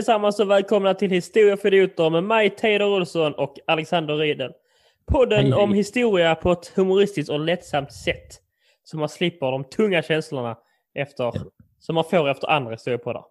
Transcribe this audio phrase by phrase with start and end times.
[0.00, 4.52] allesammans och välkomna till Historia för idioter med mig, Teodor Olsson och Alexander Riedel.
[5.06, 5.62] Podden Hej, hej.
[5.62, 8.28] om historia på ett humoristiskt och lättsamt sätt.
[8.82, 10.56] Så man slipper de tunga känslorna
[10.94, 11.32] efter,
[11.78, 13.24] som man får efter andra historiepoddar.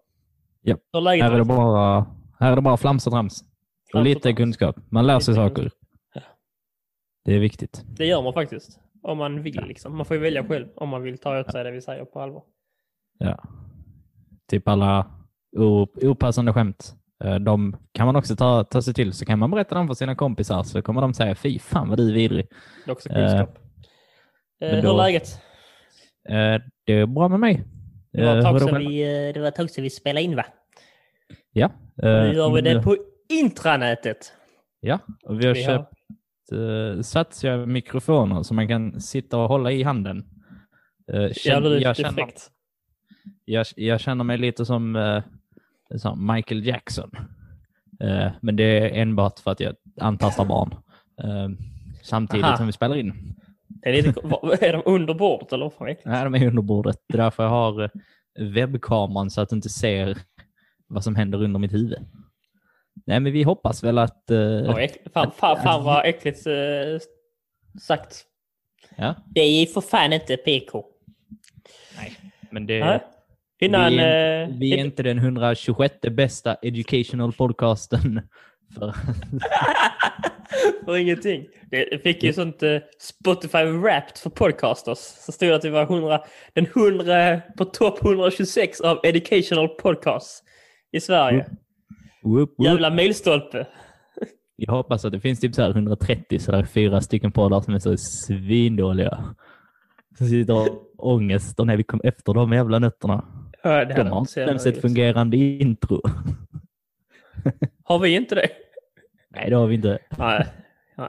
[0.62, 0.76] Ja.
[0.92, 2.06] Här är det bara,
[2.38, 3.40] här är det bara flams och trams.
[3.40, 3.46] Och
[3.90, 4.36] Flams och lite trams.
[4.36, 4.76] kunskap.
[4.90, 5.70] Man lär sig saker.
[6.14, 6.20] Ja.
[7.24, 7.82] Det är viktigt.
[7.96, 8.80] Det gör man faktiskt.
[9.02, 9.96] Om man vill liksom.
[9.96, 12.20] Man får ju välja själv om man vill ta åt sig det vi säger på
[12.20, 12.42] allvar.
[13.18, 13.42] Ja.
[14.50, 15.19] Typ alla
[15.56, 16.94] opassande skämt.
[17.24, 19.12] Eh, De kan man också ta, ta sig till.
[19.12, 21.98] Så kan man berätta dem för sina kompisar så kommer de säga fy fan vad
[21.98, 22.46] du är vidrig.
[22.84, 23.58] Det är också Eh, kunskap.
[24.62, 25.28] Eh, men hur är läget?
[26.28, 27.64] Eh, Det är bra med mig.
[28.12, 30.46] Det var, ett Eh, tag sedan vi, eh, det var ett vi spelade in va?
[31.52, 31.70] Ja.
[31.96, 32.96] Nu eh, gör vi det på
[33.28, 34.32] intranätet.
[34.80, 35.92] Ja, och vi har Vi har- köpt
[36.52, 40.24] uh, satsiga mikrofoner som man kan sitta och hålla i handen.
[41.12, 42.26] Eh, Ja, känn- det är jag, känner,
[43.44, 44.96] jag, jag känner mig lite som,
[45.92, 47.10] eh, som Michael Jackson.
[48.00, 50.74] Eh, men det är enbart för att jag antastar barn.
[51.22, 51.48] Eh,
[52.02, 52.56] samtidigt Aha.
[52.56, 53.34] som vi spelar in.
[53.82, 54.08] Är, lite,
[54.66, 55.64] är de under bordet eller?
[55.64, 55.96] vad fan?
[56.04, 56.96] Nej, de är under bordet.
[57.08, 57.90] Det är därför jag har eh,
[58.46, 60.18] webbkameran så att du inte ser
[60.86, 61.98] vad som händer under mitt huvud.
[63.06, 64.24] Nej, men vi hoppas väl att...
[64.66, 66.52] Vad äck- Fan, fan, fan vad äckligt eh,
[67.80, 68.24] sagt.
[68.96, 70.84] ja, Det är för fan inte PK.
[72.50, 72.84] men det...
[72.84, 73.00] Nej.
[73.60, 73.92] Innan...
[73.92, 78.20] vi, är, eh, vi är inte den 126 bästa educational podcasten.
[78.74, 78.94] För,
[80.84, 81.46] för ingenting.
[81.70, 84.98] Det fick ju sånt eh, Spotify Wrapped för podcasters.
[84.98, 86.20] Så stod det att vi var 100,
[86.52, 90.42] den 100 på topp 126 av educational podcasts
[90.92, 91.46] i Sverige.
[92.22, 92.66] whoop, whoop.
[92.66, 93.66] Jävla milstolpe.
[94.56, 97.74] Jag hoppas att det finns typ så här 130, så där fyra stycken poddar som
[97.74, 99.34] är så svindåliga.
[100.18, 103.39] Som sitter och ångest och när vi kom efter de jävla nötterna.
[103.62, 106.02] Ja, det De har inte ens ett fungerande intro.
[107.84, 108.48] Har vi inte det?
[109.28, 109.98] Nej, det har vi inte.
[110.18, 110.46] Nej.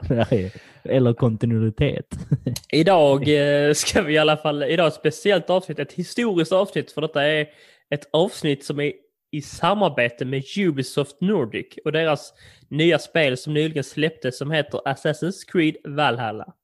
[0.08, 0.52] Nej.
[0.82, 2.06] Eller kontinuitet.
[2.72, 7.00] Idag eh, ska vi i alla fall, idag ett speciellt avsnitt, ett historiskt avsnitt för
[7.00, 7.46] detta är
[7.90, 8.92] ett avsnitt som är
[9.30, 12.32] i samarbete med Ubisoft Nordic och deras
[12.68, 16.54] nya spel som nyligen släpptes som heter Assassin's Creed Valhalla.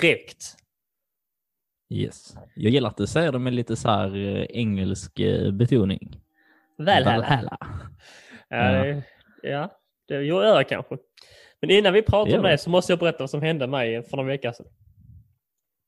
[0.00, 0.56] Fräckt!
[1.90, 2.34] Yes.
[2.56, 6.20] Jag gillar att du säger det med lite så här eh, engelsk eh, betoning.
[6.78, 7.04] Valhalla.
[7.14, 7.58] Valhalla.
[8.48, 9.02] Ja, det,
[9.42, 9.70] ja,
[10.08, 10.96] det gör jag kanske.
[11.60, 12.50] Men innan vi pratar om Ja.
[12.50, 14.66] det så måste jag berätta vad som hände mig för några veckor sedan.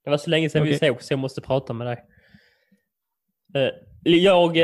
[0.05, 0.89] Det var så länge sedan vi Okej.
[0.89, 2.05] såg så jag måste prata med dig.
[3.55, 3.71] Eh,
[4.05, 4.57] Jag,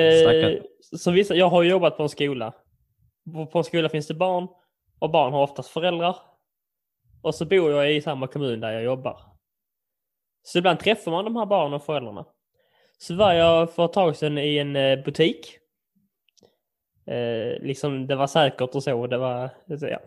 [0.98, 2.54] som vissa, jag har jobbat på en skola.
[3.32, 4.48] På- På en skola finns det barn
[4.98, 6.16] och barn har oftast föräldrar.
[7.22, 9.20] Och så bor jag i samma kommun där jag jobbar.
[10.46, 12.24] Så ibland träffar man de här barnen och föräldrarna.
[12.98, 15.58] Så var jag för ett tag sedan i en eh, butik.
[17.06, 19.06] Eh, liksom det var säkert och så.
[19.06, 19.98] Det var, ja.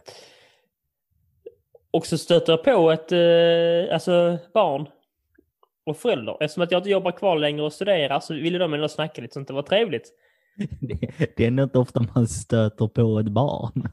[1.91, 4.87] Och så stöter jag på ett eh, alltså barn
[5.85, 6.37] och förälder.
[6.43, 9.33] Eftersom att jag inte jobbar kvar längre och studerar så ville de ändå snacka lite
[9.33, 9.47] sånt.
[9.47, 10.13] Det var trevligt.
[10.81, 13.71] Det, det är inte ofta man stöter på ett barn.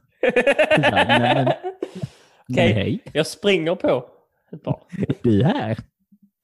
[0.79, 1.53] nej, men-
[2.49, 2.75] Okej.
[2.75, 4.09] Nej, Jag springer på
[4.53, 4.81] ett barn.
[5.23, 5.77] du är här.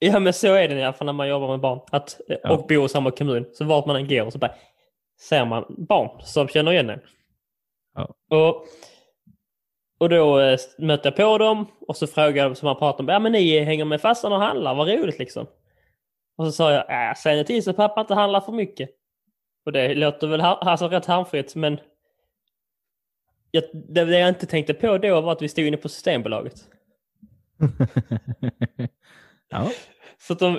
[0.04, 1.80] Ja men så är det i alla fall när man jobbar med barn.
[1.90, 2.50] Att, Ja.
[2.50, 3.46] Och bor i samma kommun.
[3.52, 4.54] Så vart man än går så bara
[5.20, 7.00] ser man barn som känner igen en.
[7.94, 8.14] Ja.
[8.30, 8.66] Och,
[9.98, 13.08] och då eh, mötte jag på dem och så frågade jag som man pratade om.
[13.08, 15.46] Ja men ni hänger med farsan och handlar, vad roligt liksom.
[16.36, 18.90] Och så sa jag, äh, säg nu till så pappa inte handlar för mycket.
[19.66, 21.80] Och det låter väl alltså, rätt harmfritt men
[23.50, 26.54] jag, det, det jag inte tänkte på då var att vi stod inne på Systembolaget.
[29.52, 29.70] ja.
[30.18, 30.52] Så att de,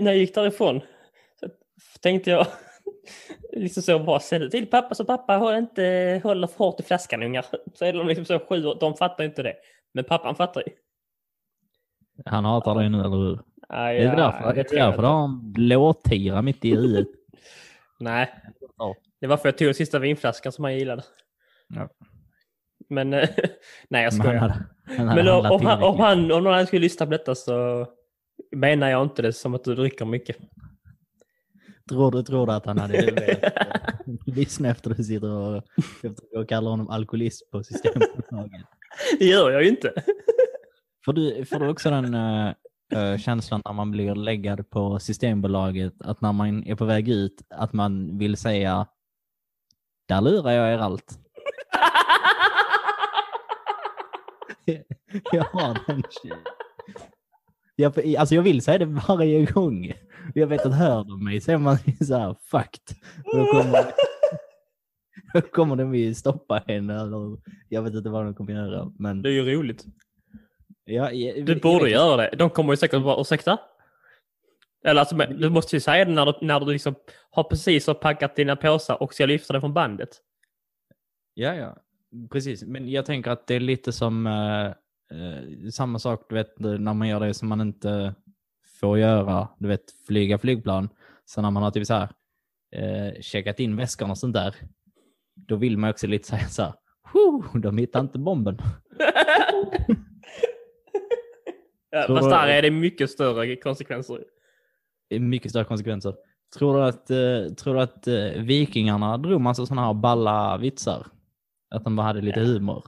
[0.00, 0.80] när jag gick därifrån
[1.40, 1.48] så
[2.00, 2.46] tänkte jag
[3.52, 6.82] liksom så bara säg det till pappa så pappa håll inte håller för hårt i
[6.82, 7.46] flaskan ungar.
[7.74, 9.54] Så är de liksom så sju år, de fattar inte det.
[9.94, 10.72] Men pappan fattar ju.
[12.26, 13.40] Han hatar dig nu, eller hur?
[13.68, 17.06] Aj, Det är därför, det är därför du har en blåtira mitt i huvudet.
[18.00, 18.34] Nej,
[18.78, 18.94] Ja.
[19.20, 21.02] det var för att jag tog den sista vinflaskan som han gillade.
[21.68, 21.88] Ja.
[22.88, 23.28] Men nej
[23.88, 24.38] jag Men han skojar.
[24.38, 27.86] hade, han hade Men om, om, han, om, han, någon skulle lyssna på detta så
[28.56, 30.36] menar jag inte det som att du dricker mycket.
[31.88, 32.98] Tror du, tror du att han hade
[33.30, 33.52] eh,
[34.26, 35.62] lyssna efter du sitter och,
[36.02, 38.66] efter och kallar honom alkoholist på Systembolaget?
[39.18, 39.92] Det gör jag ju inte.
[41.04, 46.20] Får du, får du också den eh, känslan när man blir läggad på Systembolaget att
[46.20, 48.86] när man är på väg ut att man vill säga
[50.08, 51.18] där lurar jag er allt.
[55.32, 56.02] jag har den.
[57.80, 59.92] Jag, alltså jag vill säga det varje gång.
[60.34, 62.96] Jag vet att hör de mig så är man så här fucked.
[63.24, 63.84] Då kommer,
[65.34, 67.38] Då kommer de ju stoppa henne eller
[67.68, 68.92] jag vet inte vad de kommer göra.
[68.98, 69.84] Men Det är ju roligt.
[70.84, 72.36] ja, jag, Du jag borde vet- göra det.
[72.36, 73.58] De kommer ju säkert bara, ursäkta?
[74.84, 76.94] Eller alltså, du måste ju säga det när du, när du liksom
[77.30, 80.08] har precis har packat dina påsar och ska lyfta det från bandet.
[81.34, 81.76] Ja, ja,
[82.32, 82.62] precis.
[82.64, 84.26] Men jag tänker att det är lite som
[85.10, 88.14] eh, samma sak, du vet, när man gör det som man inte
[88.80, 90.88] får göra, du vet, flyga flygplan.
[91.24, 92.08] Så när man har typ så här
[92.76, 94.54] eh, checkat in väskan och sånt där,
[95.34, 96.72] då vill man också lite säga så här,
[97.12, 98.58] "Huh, de hittar inte bomben.
[101.90, 104.24] Ja, Så- fast där är det mycket större konsekvenser.
[105.20, 106.14] Mycket större konsekvenser.
[106.58, 111.06] Tror du att, eh, tror du att eh, vikingarna drog massa sådana här balla vitsar?
[111.74, 112.46] Att de bara hade lite Ja.
[112.46, 112.84] humor?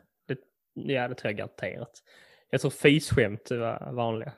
[0.75, 1.91] Ja, det tror jag garanterat.
[2.51, 4.33] Jag tror fisskämt var vanliga.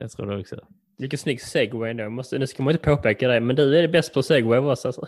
[0.00, 0.60] Jag tror det också.
[0.98, 2.10] Vilken snygg segway ändå.
[2.10, 4.88] Måste, nu ska man inte påpeka det, men du är bäst på segway också.
[4.88, 5.06] Alltså.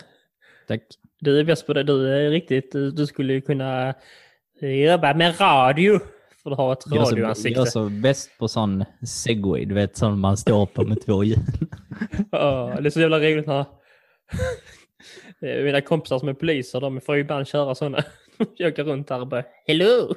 [0.69, 0.83] Tack.
[1.21, 1.83] Du är bäst på det.
[1.83, 2.73] Du är riktigt...
[2.73, 3.95] Du, du skulle kunna
[4.61, 6.01] jobba med radio.
[6.45, 7.59] För du har ett radioansikte.
[7.59, 11.25] jag är så bäst på sån segway, du vet sån man står på med två
[11.25, 11.39] hjul.
[12.31, 13.65] Ja, det är så jävla roligt när
[15.65, 18.05] mina kompisar som är poliser, de får ju ibland köra sådana.
[18.57, 20.15] Jag åker runt där och bara Hello!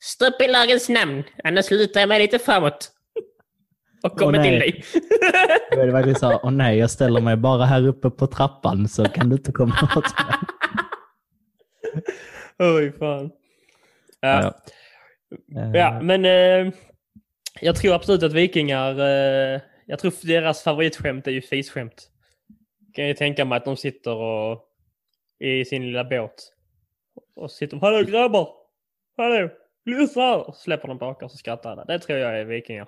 [0.00, 2.90] Stopp i lagens namn, annars lutar jag mig lite framåt.
[4.02, 4.84] Och kommer Åh, till dig.
[5.70, 9.28] Det verkligen så, åh nej, jag ställer mig bara här uppe på trappan så kan
[9.28, 10.36] du inte komma åt mig.
[12.76, 13.30] Oj, fan.
[14.20, 14.54] Ja,
[15.56, 16.72] Eh, ja men eh,
[17.60, 22.10] jag tror absolut att vikingar, eh, jag tror deras favoritskämt är ju fisskämt.
[22.94, 24.64] Kan ju tänka mig att de sitter och
[25.38, 26.52] i sin lilla båt
[27.36, 28.48] och sitter Hallå grabbar!
[29.16, 29.50] Hallå!
[30.46, 31.84] Och släpper de bakar så skrattar alla.
[31.84, 32.86] Det tror jag är vikingar.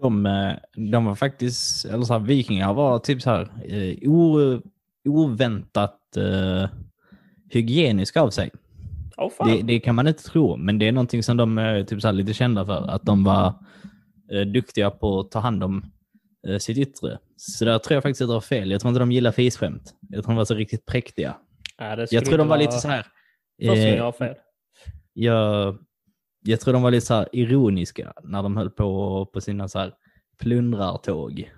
[0.00, 0.52] De, eh,
[0.90, 4.60] de var faktiskt, eller så här, vikingar var typ så här eh, o,
[5.08, 6.68] oväntat eh,
[7.50, 8.50] hygieniska av sig.
[9.38, 9.48] Fan!
[9.48, 12.10] Det, det kan man inte tro, men det är någonting som de är typ så
[12.12, 12.90] lite kända för.
[12.90, 13.46] Att de var
[14.32, 15.84] eh, duktiga på att ta hand om
[16.48, 17.18] eh, sitt yttre.
[17.36, 18.70] Så där tror jag faktiskt att det var fel.
[18.70, 19.94] Jag tror inte de gillar fisskämt.
[20.10, 21.36] Jag tror de var så riktigt präktiga.
[21.78, 23.06] ja, det skulle Jag tror de var lite så här.
[23.56, 24.34] Jag Eh, har fel.
[25.12, 25.78] jag,
[26.46, 29.78] jag tror de var lite så här ironiska när de höll på på sina så
[29.78, 29.94] här
[30.38, 31.50] plundrartåg.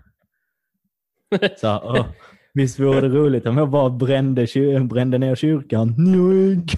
[1.61, 2.07] Så här, "Åh,
[2.55, 4.47] visst vore det roligt om jag bara brände,
[4.91, 5.95] brände ner kyrkan.
[5.99, 6.71] Njojk.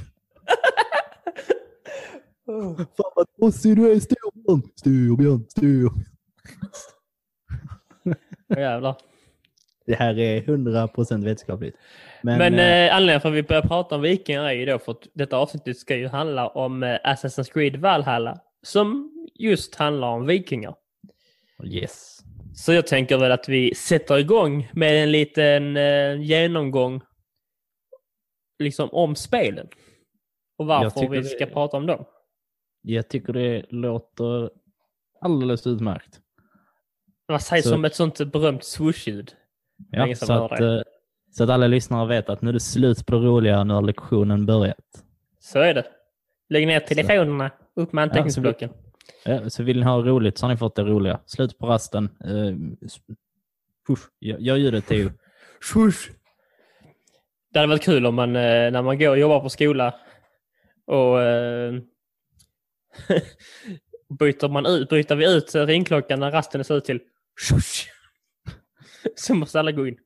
[2.97, 4.63] Fan vad tossig du är Styrbjörn.
[4.77, 6.05] Styrbjörn, Styrbjörn.
[8.49, 8.97] Jävlar.
[9.91, 11.77] Det här är 100% vetenskapligt.
[12.23, 14.79] Men, Men eh, eh, anledningen för att vi börjar prata om vikingar är ju då
[14.79, 18.41] för att detta avsnittet ska ju handla om eh, Assassin's Creed Valhalla.
[18.63, 20.75] Som just handlar om vikingar.
[21.65, 22.19] yes.
[22.55, 27.01] Så jag tänker väl att vi sätter igång med en liten eh, genomgång
[28.59, 29.69] liksom om spelen.
[30.59, 32.05] Och varför vi det- ska prata om dem.
[32.83, 34.51] Jag tycker det låter
[35.21, 36.21] alldeles utmärkt.
[37.27, 39.33] Vad sägs Så- om ett sånt berömt swoosh-ljud?
[39.91, 40.81] Ja, så, att, eh,
[41.31, 43.83] så att alla lyssnare vet att nu är det slut på det roliga, nu har
[43.83, 45.05] lektionen börjat.
[45.41, 45.85] Så är det.
[46.49, 48.71] Lägg ner telefonerna, upp med anteckningsblocken.
[49.25, 51.21] Ja, så vill ni ha roligt så har ni fått det roliga.
[51.27, 52.09] Slut på rasten.
[52.27, 52.57] Uh,
[53.87, 55.11] push, gör ljudet Theo.
[55.73, 56.11] Swoosh!
[57.53, 59.95] Det hade varit kul om man, eh, när man går och jobbar på skola
[60.87, 61.73] och eh,
[64.19, 67.01] byter, man ut, byter vi ut ringklockan när rasten är slut till
[67.49, 67.89] shush.
[69.17, 69.99] Så måste alla gå in.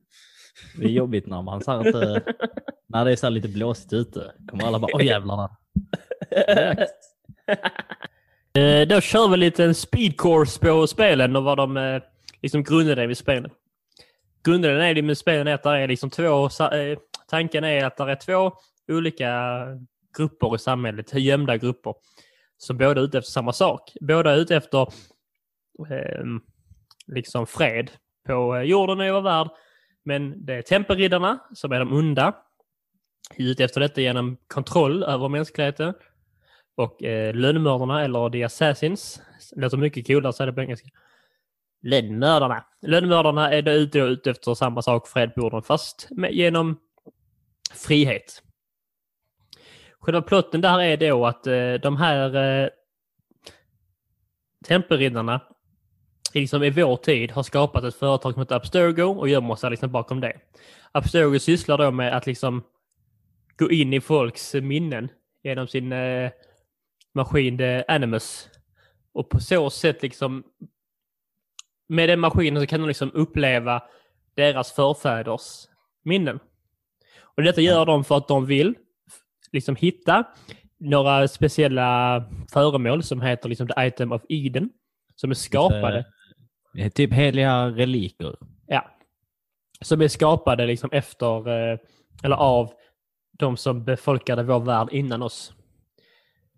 [0.77, 2.23] Det är jobbigt när man så inte,
[2.87, 4.31] när det är så lite blåsigt ute.
[4.47, 5.57] Kommer alla bara, åh jävlarna.
[8.57, 12.01] Eh, Då kör vi lite en speed course på spelen och vad de eh,
[12.41, 13.51] liksom grundade är vid spelen.
[14.43, 16.97] Grunden är det med spelen är att det är liksom två, eh,
[17.27, 18.51] tanken är att det är två
[18.87, 19.61] olika
[20.17, 21.93] grupper i samhället, gömda grupper,
[22.57, 23.91] som båda är ute efter samma sak.
[24.01, 24.81] Båda är ute efter
[25.89, 26.25] eh,
[27.07, 27.91] liksom fred
[28.25, 29.47] på eh, jorden och i vår värld.
[30.03, 32.35] Men det är tempelriddarna som är de onda.
[33.35, 35.93] Ute efter detta genom kontroll över mänskligheten.
[36.75, 40.89] Och eh, lönnmördarna, eller The Assassins, det låter mycket coolare att säga det på engelska.
[41.81, 42.65] Lönnmördarna.
[42.81, 46.79] Lönnmördarna är då ute, ute efter samma sak, fred på jorden, fast med, genom
[47.73, 48.43] frihet.
[49.99, 52.69] Själva plotten där är då att eh, de här eh,
[54.65, 55.41] tempelriddarna
[56.35, 59.91] liksom i vår tid har skapat ett företag som heter Abstergo och gömmer sig liksom
[59.91, 60.33] bakom det.
[60.91, 62.63] Abstergo sysslar då med att liksom
[63.57, 65.09] gå in i folks minnen
[65.43, 66.31] genom sin eh,
[67.13, 68.49] maskin The Animus.
[69.13, 70.43] Och på så sätt liksom
[71.87, 73.83] med den maskinen så kan de liksom uppleva
[74.33, 75.67] deras förfäders
[76.03, 76.39] minnen.
[77.19, 78.75] Och detta gör de för att de vill
[79.51, 80.23] liksom hitta
[80.77, 82.23] några speciella
[82.53, 84.69] föremål som heter liksom The Item of Eden.
[85.15, 86.05] Som är skapade.
[86.77, 88.35] Är typ heliga reliker.
[88.67, 88.91] Ja.
[89.81, 91.79] Som är skapade liksom efter, eh,
[92.23, 92.73] eller av
[93.39, 95.53] de som befolkade vår värld innan oss.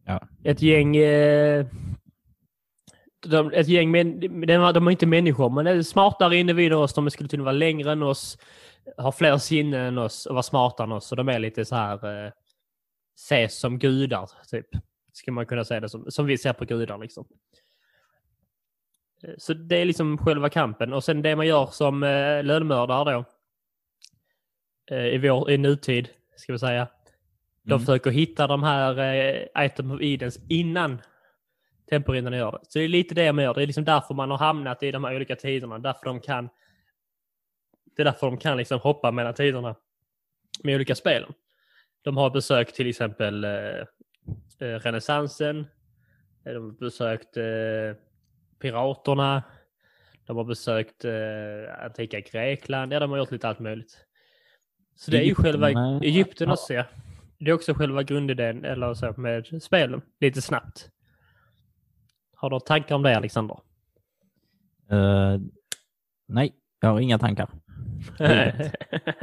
[0.05, 0.27] Ja.
[0.43, 0.97] Ett gäng...
[0.97, 1.65] Eh,
[3.25, 6.93] de, ett gäng men, de, de är inte människor, men är smartare individer än oss.
[6.93, 8.38] De skulle kunna vara längre än oss,
[8.97, 11.07] ha fler sinnen än oss och vara smartare än oss.
[11.07, 12.25] Så de är lite så här...
[12.25, 12.31] Eh,
[13.19, 14.65] ses som gudar, typ.
[15.13, 17.27] Skulle man kunna säga det som, som vi ser på gudar liksom.
[19.38, 20.93] Så det är liksom själva kampen.
[20.93, 23.25] Och sen det man gör som eh, lönnmördare då.
[24.95, 26.88] Eh, i, vår, I nutid, ska vi säga.
[27.63, 27.86] De Mm.
[27.86, 31.01] försöker hitta de här eh, Item of Edens innan
[31.89, 32.59] temporindarna gör det.
[32.63, 33.53] Så det är lite det man gör.
[33.53, 35.79] Det är liksom därför man har hamnat i de här olika tiderna.
[35.79, 36.50] Därför de kan...
[37.95, 39.75] Det är därför de kan liksom hoppa mellan tiderna
[40.63, 41.33] med olika spelen.
[42.01, 43.51] De har besökt till exempel eh,
[44.59, 45.67] eh, renässansen.
[46.43, 47.43] De har besökt eh,
[48.59, 49.43] piraterna.
[50.25, 52.93] De har besökt eh, antika Grekland.
[52.93, 53.97] Ja, de har gjort lite allt möjligt.
[54.95, 55.69] Så det är ju själva
[56.03, 56.85] Egypten också, ja.
[57.39, 60.89] Det är också själva grundidén eller så, med spelen, lite snabbt.
[62.35, 63.59] Har du tankar om det, Alexander?
[64.91, 65.37] Eh,
[66.27, 67.49] nej, jag har inga tankar.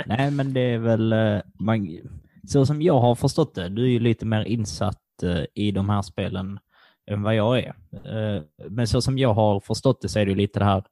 [0.07, 1.13] Nej, men det är väl...
[1.13, 1.99] eh, Man,
[2.49, 5.89] så som jag har förstått det, du är ju lite mer insatt eh, i de
[5.91, 6.59] här spelen
[7.07, 7.75] än vad jag är.
[7.93, 10.85] Eh, men så som jag har förstått det så är det lite det här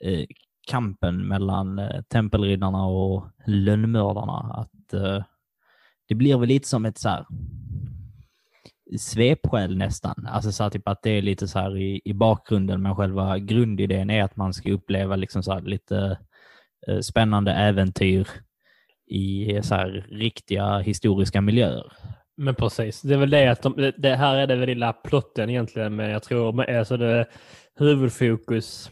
[0.00, 0.26] eh,
[0.70, 4.54] kampen mellan eh, tempelriddarna och lönnmördarna.
[4.54, 4.70] Att
[6.08, 7.26] det blir väl lite som ett så här
[8.98, 10.26] svepskäl nästan.
[10.26, 13.38] Alltså så här, typ att det är lite så här i, i bakgrunden, men själva
[13.38, 16.18] grundidén är att man ska uppleva liksom så här lite
[17.02, 18.28] spännande äventyr
[19.06, 21.92] i så här riktiga historiska miljöer.
[22.42, 25.50] Men precis, det är väl det att de, det- här är det väl lilla plotten
[25.50, 27.26] egentligen, men jag tror med, alltså det,
[27.78, 28.90] huvudfokus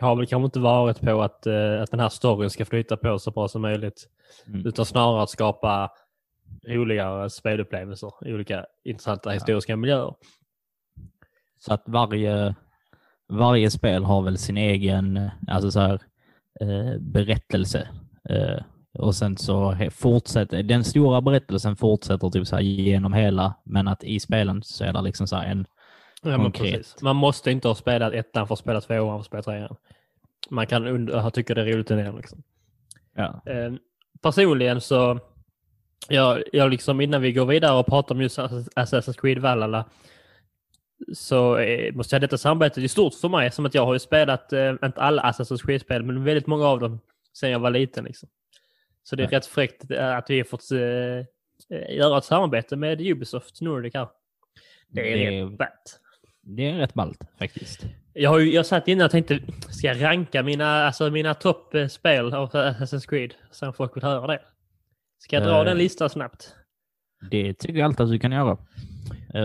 [0.00, 3.18] har väl kanske inte varit på att, eh, att den här storyn ska flytta på
[3.18, 4.08] så bra som möjligt,
[4.46, 4.66] Mm.
[4.66, 5.90] utan snarare att skapa
[6.68, 10.14] roligare spelupplevelser i olika intressanta historiska miljöer.
[11.58, 12.54] Så att varje,
[13.28, 16.00] varje spel har väl sin egen eh, alltså så här,
[16.60, 17.88] eh, berättelse.
[18.28, 18.62] Eh,
[18.98, 24.04] och sen så fortsätter, den stora berättelsen fortsätter typ så här genom hela, men att
[24.04, 25.66] i spelen så är det liksom så här en,
[26.22, 26.74] Ja, Konkret.
[26.76, 27.02] precis.
[27.02, 29.76] Man måste inte ha spelat ettan för att spela tvåan för att spela trean.
[30.50, 32.16] Man kan und- ha- tycka det är roligt ändå.
[32.16, 32.42] Liksom.
[33.14, 33.72] ja, Eh,
[34.22, 35.18] personligen så,
[36.08, 39.84] jag, jag liksom innan vi går vidare och pratar om just Ass- Assassin's Creed Valhalla,
[41.14, 43.92] så eh, måste jag säga detta samarbetet är stort för mig, som att jag har
[43.92, 47.00] ju spelat, eh, inte alla Assassin's Creed-spel, men väldigt många av dem
[47.32, 48.04] sedan jag var liten.
[48.04, 48.28] Liksom.
[49.08, 50.78] Så det är rätt fräckt eh, att vi har fått eh,
[51.78, 54.08] eh, göra ett samarbete med Ubisoft Nordic här.
[54.88, 55.82] Det är Det- rätt bärt.
[56.42, 57.84] det är rätt ballt faktiskt.
[58.12, 62.34] Jag har ju, jag satt innan och tänkte, ska jag ranka mina, alltså mina toppspel
[62.34, 63.34] av Assassin's Creed?
[63.50, 64.40] Sen folk vill höra det.
[65.18, 65.64] Ska jag dra Eh.
[65.64, 66.54] den listan snabbt?
[67.30, 68.58] Det tycker jag alltid att du kan göra.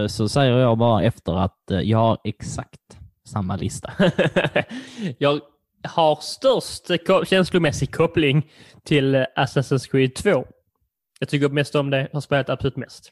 [0.09, 2.97] Så säger jag bara efter att jag har exakt
[3.29, 3.93] samma lista.
[5.17, 5.41] jag
[5.83, 6.89] har störst
[7.29, 8.51] känslomässig koppling
[8.83, 10.45] till eh, Assassin's Creed 2.
[11.19, 13.11] Jag tycker mest om det, har spelat absolut mest.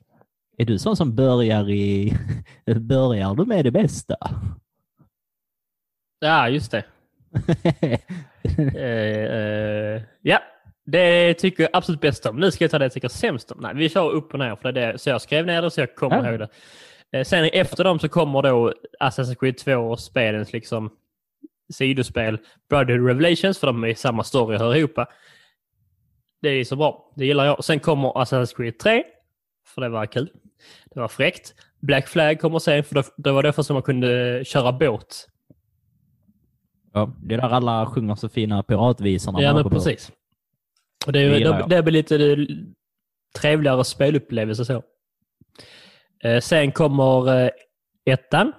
[0.58, 2.14] Är du sån som börjar i...
[2.76, 4.16] Börjar du med det bästa?
[6.20, 6.84] Ja, just det.
[8.76, 10.40] Eh, eh, ja,
[10.86, 12.36] det tycker jag absolut bäst om.
[12.40, 13.58] Nu ska jag ta det jag tycker sämst om.
[13.62, 15.00] Nej, vi kör upp och ner för det är det.
[15.00, 16.30] Så jag skrev ner det så jag kommer Ja.
[16.30, 16.50] ihåg det.
[17.18, 20.90] Eh, sen efter dem så kommer då Assassin's Creed 2 och spelens liksom
[21.72, 25.00] sidospel Brotherhood Revelations för de är samma story och hör ihop.
[26.42, 27.14] Det är så bra.
[27.16, 27.64] Det gillar jag.
[27.64, 29.04] Sen kommer Assassin's Creed 3
[29.68, 30.30] för det var kul.
[30.94, 31.54] Det var fräckt.
[31.80, 35.28] Black Flag kommer sen för då var det först som man kunde köra båt
[36.94, 39.42] Ja, det är där alla sjunger så fina piratvisorna.
[39.42, 39.74] Ja, men båt.
[39.74, 40.12] precis.
[41.06, 42.38] Och det, Det är, det, det blir lite eh,
[43.40, 44.84] trevligare spelupplevelse så.
[46.24, 47.50] Eh, sen kommer eh,
[48.06, 48.54] ettan.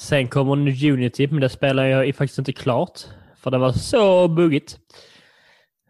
[0.00, 3.00] Sen kommer nu Unity, men det spelar jag faktiskt inte klart.
[3.36, 4.78] För det var så buggigt.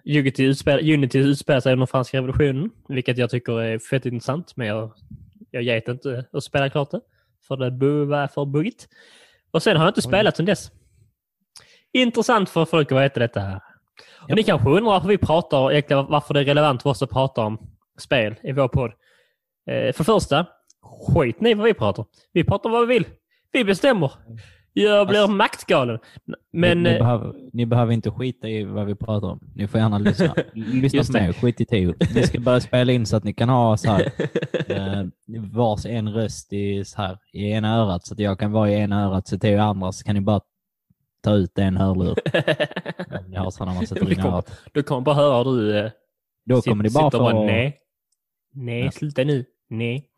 [0.05, 4.57] Unity utspel, Unity utspelar sig under franska revolutionen, vilket jag tycker är fett intressant.
[4.57, 4.93] Men jag,
[5.50, 7.00] jag get inte att spela klart det.
[7.49, 8.88] För det var för buggigt.
[9.50, 10.71] Och sen har jag inte spelat sedan dess.
[11.93, 13.61] Intressant för folk att veta detta här.
[14.29, 17.11] Och ni kanske undrar varför vi pratar, egentligen varför det är relevant för oss att
[17.11, 17.59] prata om
[17.99, 18.90] spel i vår podd.
[19.67, 20.47] Eh, för det första,
[20.83, 22.05] skit ni vad vi pratar.
[22.33, 23.07] Vi pratar vad vi vill.
[23.52, 24.12] Vi bestämmer.
[24.73, 25.99] Jag blir Alltså- maktgalen.
[26.52, 26.83] Men...
[26.83, 29.40] ni, ni, eh, behöver, ni behöver inte skita i vad vi pratar om.
[29.54, 30.35] Ni får gärna lyssna.
[30.54, 31.95] lyssna på mig, skit i Teo.
[32.14, 34.12] Vi ska börja spela in så att ni kan ha så här,
[34.71, 35.04] eh,
[35.52, 38.07] vars en röst i, så här, i ena örat.
[38.07, 39.92] Så att jag kan vara i ena örat, så Teo i andra.
[39.92, 40.40] Så kan ni bara
[41.23, 42.14] ta ut en hörlur.
[43.19, 44.61] Om ni har sådana man sätter in örat.
[44.73, 45.90] du kommer bara höra du eh,
[46.45, 47.45] Då kommer ni bara få...
[47.45, 47.76] nej.
[48.54, 49.45] Nej, sluta nu.
[49.69, 50.10] Nej.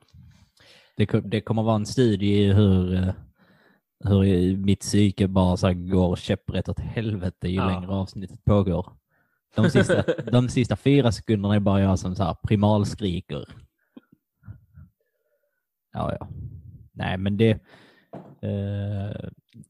[0.97, 3.15] Det, det kommer vara en studie i hur, eh,
[4.05, 7.67] hur mitt psyke bara så går käpprätt åt helvete ju Ja.
[7.67, 8.93] längre avsnittet pågår.
[9.57, 13.45] De sista, de sista fyra sekunderna är bara jag som så här primalskriker.
[15.93, 16.29] Ja, ja.
[16.93, 17.51] Nej, men det...
[18.43, 19.29] Eh,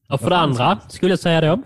[0.09, 1.63] Och för det andra, skulle jag säga då.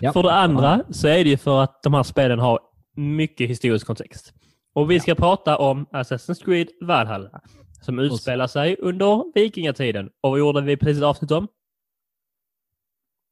[0.00, 0.12] Ja.
[0.12, 2.60] För det andra så är det ju för att de här spelen har
[2.96, 4.34] mycket historisk kontext.
[4.74, 7.40] Och vi ska prata om Assassin's Creed Valhalla
[7.82, 10.10] som utspelar sig under vikingatiden.
[10.20, 11.48] Och vad gjorde vi precis avsnitt om?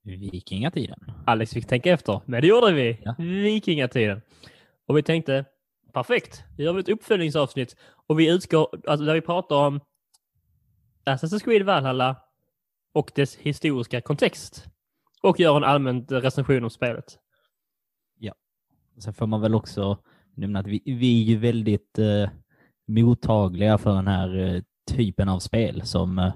[0.03, 0.99] Vikingatiden.
[1.27, 2.99] Alex fick tänka efter, men det gjorde vi.
[3.05, 3.15] Ja.
[3.19, 4.23] Vikingatiden.
[4.87, 5.45] Och vi tänkte,
[5.93, 7.77] perfekt, nu gör vi ett uppföljningsavsnitt.
[8.07, 9.81] Och vi utgår, alltså där vi pratar om
[11.05, 12.17] Assassin's Creed Valhalla
[12.93, 14.67] och dess historiska kontext.
[15.23, 17.19] Och gör en allmän recension om spelet.
[19.01, 19.99] Sen får man väl också
[20.35, 22.31] nämna att vi, vi är ju väldigt eh,
[22.91, 26.33] mottagliga för den här eh, typen av spel som eh,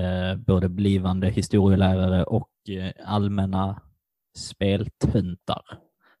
[0.00, 2.48] eh, både blivande historielärare och
[3.04, 3.82] allmänna
[4.38, 5.62] speltöntar.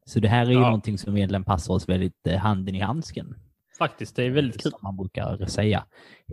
[0.06, 0.60] Så det här är ju Ja.
[0.60, 3.34] någonting som egentligen passar oss väldigt handen i handsken.
[3.78, 4.72] Faktiskt, det är väldigt kul.
[4.72, 5.84] Som man brukar säga.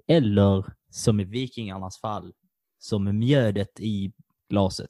[0.08, 2.34] Eller som i vikingarnas fall,
[2.80, 4.12] som mjödet i
[4.50, 4.90] glaset.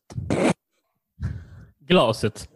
[1.79, 2.49] Glaset.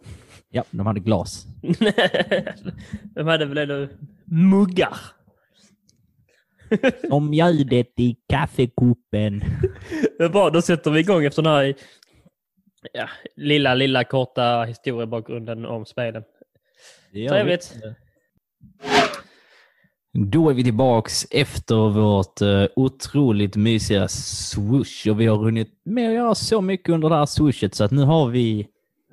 [0.48, 1.46] Ja, de hade glas.
[3.14, 3.88] De hade väl ändå
[4.24, 4.96] muggar.
[7.08, 9.40] Som mjödet i kaffekoppen.
[10.18, 11.74] Det är bra, då sätter vi igång efter den här
[12.92, 16.22] ja, lilla, lilla korta historiebakgrunden om spelen.
[17.12, 17.74] Trevligt.
[20.18, 26.08] Då är vi tillbaks efter vårt uh, otroligt mysiga swoosh och vi har hunnit med
[26.08, 28.66] att göra så mycket under det här swooshet så att nu har vi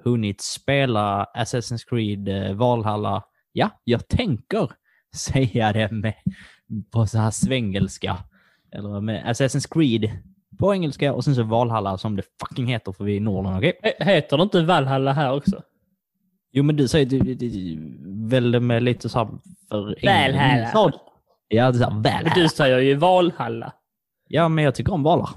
[0.04, 3.24] hunnit spela Assassin's Creed uh, Valhalla.
[3.52, 4.72] Ja, jag tänker
[5.16, 6.14] säga det med,
[6.92, 8.18] på så här svengelska.
[8.72, 10.12] Eller med Assassin's Creed
[10.60, 13.58] på engelska och sen så Valhalla som det fucking heter för vi är i Norden,
[13.58, 13.80] okej?
[13.84, 15.62] He- Heter det inte Valhalla här också?
[16.52, 19.28] Jo, men du säger du, väl med lite så här
[19.70, 19.96] för...
[20.74, 20.94] Valhalla.
[21.48, 22.32] Ja, det är så här, Men Valhalla.
[22.36, 23.74] du säger ju Valhalla.
[24.28, 25.30] Ja, men jag tycker om Valar.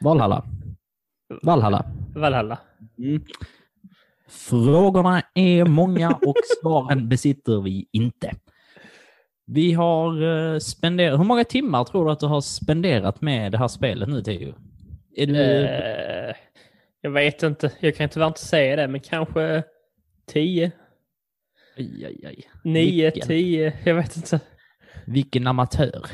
[0.00, 0.44] Valhalla.
[1.42, 1.84] Valhalla.
[2.14, 2.58] Valhalla.
[2.98, 3.22] Mm.
[4.28, 8.34] Frågorna är många och svaren besitter vi inte.
[9.46, 11.20] Vi har uh, spenderat...
[11.20, 14.54] Hur många timmar tror du att du har spenderat med det här spelet nu, Theo?
[15.16, 15.36] Är du...
[15.40, 16.34] Eh,
[17.00, 17.70] jag vet inte.
[17.80, 19.62] Jag kan tyvärr inte säga det, men kanske
[20.26, 20.72] 10,
[21.76, 22.48] Aj, aj, aj.
[22.64, 23.72] 9, Vilken- 10.
[23.84, 24.40] Jag vet inte.
[25.06, 26.06] Vilken amatör.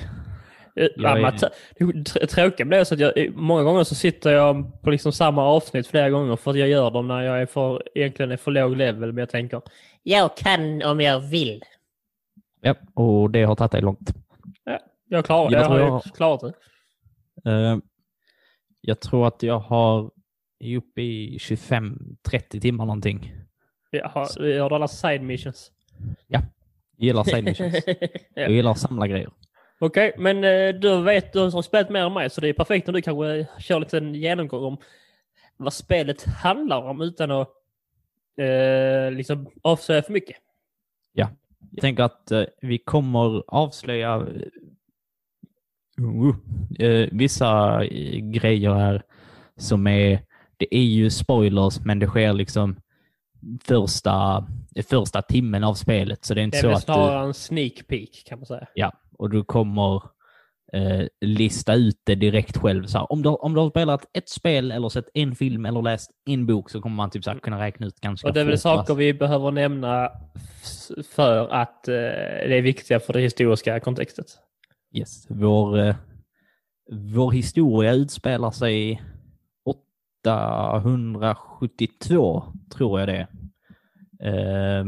[0.76, 1.50] Eh, Jag amatör.
[2.26, 5.86] Tråkiga blir så att jag, eh, många gånger så sitter jag på liksom samma avsnitt
[5.86, 8.76] flera gånger för att jag gör dem när jag är för, egentligen är för låg
[8.76, 9.12] level.
[9.12, 9.62] Men jag tänker,
[10.02, 11.62] jag kan om jag vill.
[12.60, 14.10] Ja, och det har tagit dig långt.
[15.08, 17.50] Jag klarar Jag jag, har jag- klarat det.
[17.50, 17.78] Eh,
[18.80, 20.10] jag tror att jag har
[20.58, 23.32] är uppe i 25-30 timmar någonting.
[24.04, 25.72] Har, jag har alla side missions.
[26.26, 26.42] Jag
[26.96, 27.74] gillar side missions.
[27.86, 27.94] Ja.
[28.34, 29.30] Jag gillar att samla grejer.
[29.78, 32.88] Okej, men eh, du vet, du har spelat mer än mig så det är perfekt
[32.88, 34.76] om du kanske kör lite en genomgång om
[35.56, 37.48] vad spelet handlar om utan att
[38.36, 40.36] eh, liksom avslöja för mycket.
[41.70, 44.18] Jag tänker att eh, vi kommer avslöja
[46.00, 46.35] uh,
[46.78, 49.02] eh, vissa eh, grejer här
[49.56, 50.22] som är,
[50.56, 52.76] det är ju spoilers, men det sker liksom
[53.64, 54.46] första,
[54.88, 56.24] första timmen av spelet.
[56.24, 58.38] Så det är inte Det är så väl att du, snarare en sneak peek kan
[58.38, 58.66] man säga.
[58.74, 60.02] ja, och du kommer
[60.72, 62.87] eh, lista ut det direkt själv.
[62.87, 65.83] Så här, om, du, om du har spelat ett spel eller sett en film eller
[65.83, 68.40] läst en bok så kommer man typ så här, kunna räkna ut ganska Och det
[68.40, 70.11] är väl fort saker vi behöver nämna
[71.14, 74.26] för att eh, det är viktiga för det historiska kontextet.
[74.94, 75.26] Yes.
[75.28, 75.94] Vår, eh,
[76.90, 79.02] vår historia utspelar sig
[79.64, 83.26] 872, tror jag det.
[84.28, 84.85] Eh,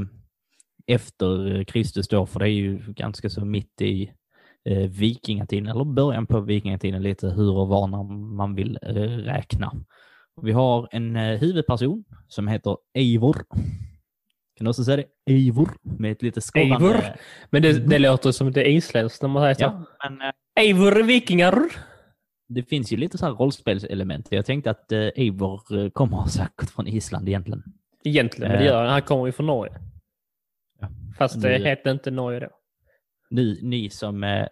[0.87, 4.13] Efter Kristus då, för det är ju ganska så mitt i
[4.65, 7.87] eh, vikingatiden, eller början på vikingatiden, lite hur och var
[8.37, 9.73] man vill eh, räkna.
[10.43, 13.35] Vi har en eh, huvudperson som heter Eivor.
[14.57, 15.33] Kan du också säga det?
[15.33, 16.87] Eivor, med ett lite skållande...
[16.87, 17.05] Eivor?
[17.51, 19.63] Men det, det låter som det är isländskt när man säger så.
[19.63, 21.63] Ja, men eh, Eivor vikingar!
[22.55, 24.27] det finns ju lite så här rollspelselement.
[24.31, 27.63] Jag tänkte att eh, Eivor eh, kommer säkert från Island egentligen.
[28.05, 28.93] Egentligen, men det gör han.
[28.93, 29.73] Han kommer ju från Norge.
[30.81, 30.89] Ja.
[31.19, 32.49] Fast det Nu- heter inte Norge då.
[33.33, 34.47] Ni, ni som eh,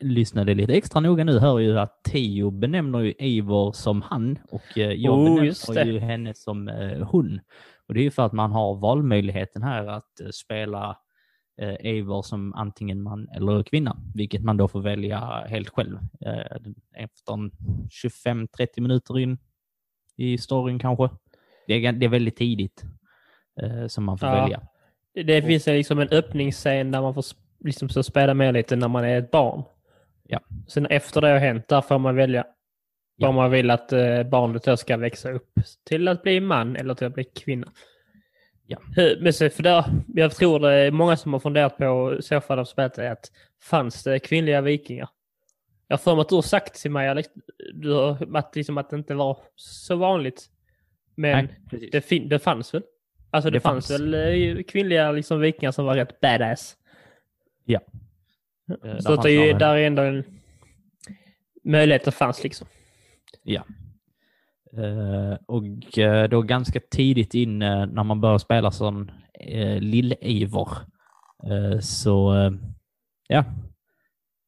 [0.00, 4.78] lyssnade lite extra noga nu hör ju att Theo benämner ju Eivor som han och
[4.78, 7.40] eh, jag Oh, benämner ju henne som eh, hon.
[7.88, 10.98] Och det är ju för att man har valmöjligheten här att eh, spela
[11.60, 15.98] eh, Eivor som antingen man eller kvinna, vilket man då får välja helt själv.
[16.26, 16.56] Eh,
[16.94, 17.50] efter en
[18.26, 19.38] 25-30 minuter in
[20.16, 21.08] i storyn kanske.
[21.66, 22.84] Det är, det är väldigt tidigt
[23.62, 24.42] eh, som man får Ja.
[24.42, 24.60] välja.
[25.26, 27.24] Det, finns liksom en öppningsscen där man får
[27.64, 29.62] liksom så spela med lite när man är ett barn.
[30.28, 30.40] Ja.
[30.68, 32.46] Sen efter det har hänt, där får man välja
[33.16, 33.26] Ja.
[33.26, 35.50] vad man vill att eh, barnet då ska växa upp
[35.88, 37.72] till att bli man eller till att bli kvinna.
[38.66, 38.78] Ja.
[39.20, 42.40] Men så, för där, jag tror det är många som har funderat på, i så
[42.40, 43.30] fall av spelet, är att
[43.62, 45.08] fanns det kvinnliga vikingar?
[45.88, 47.28] Jag har för mig att du har sagt till mig Alex,
[47.74, 50.46] du har, att, liksom, att det inte var så vanligt.
[51.14, 52.82] Men Nej, det, det fanns väl?
[53.30, 54.00] Alltså det, Det fanns, fanns.
[54.00, 54.14] väl
[54.58, 56.76] eh, kvinnliga liksom, vikingar som var rätt badass?
[57.64, 57.80] Ja.
[59.00, 60.24] Så där det är, ju- där är ändå en
[61.64, 62.66] möjlighet att fanns liksom.
[63.42, 63.64] Ja.
[64.76, 69.08] Eh, och eh, då ganska tidigt in eh, när man börjar spela som
[69.50, 70.68] uh, Lill-Eivor
[71.50, 72.50] eh, så, eh,
[73.28, 73.44] ja,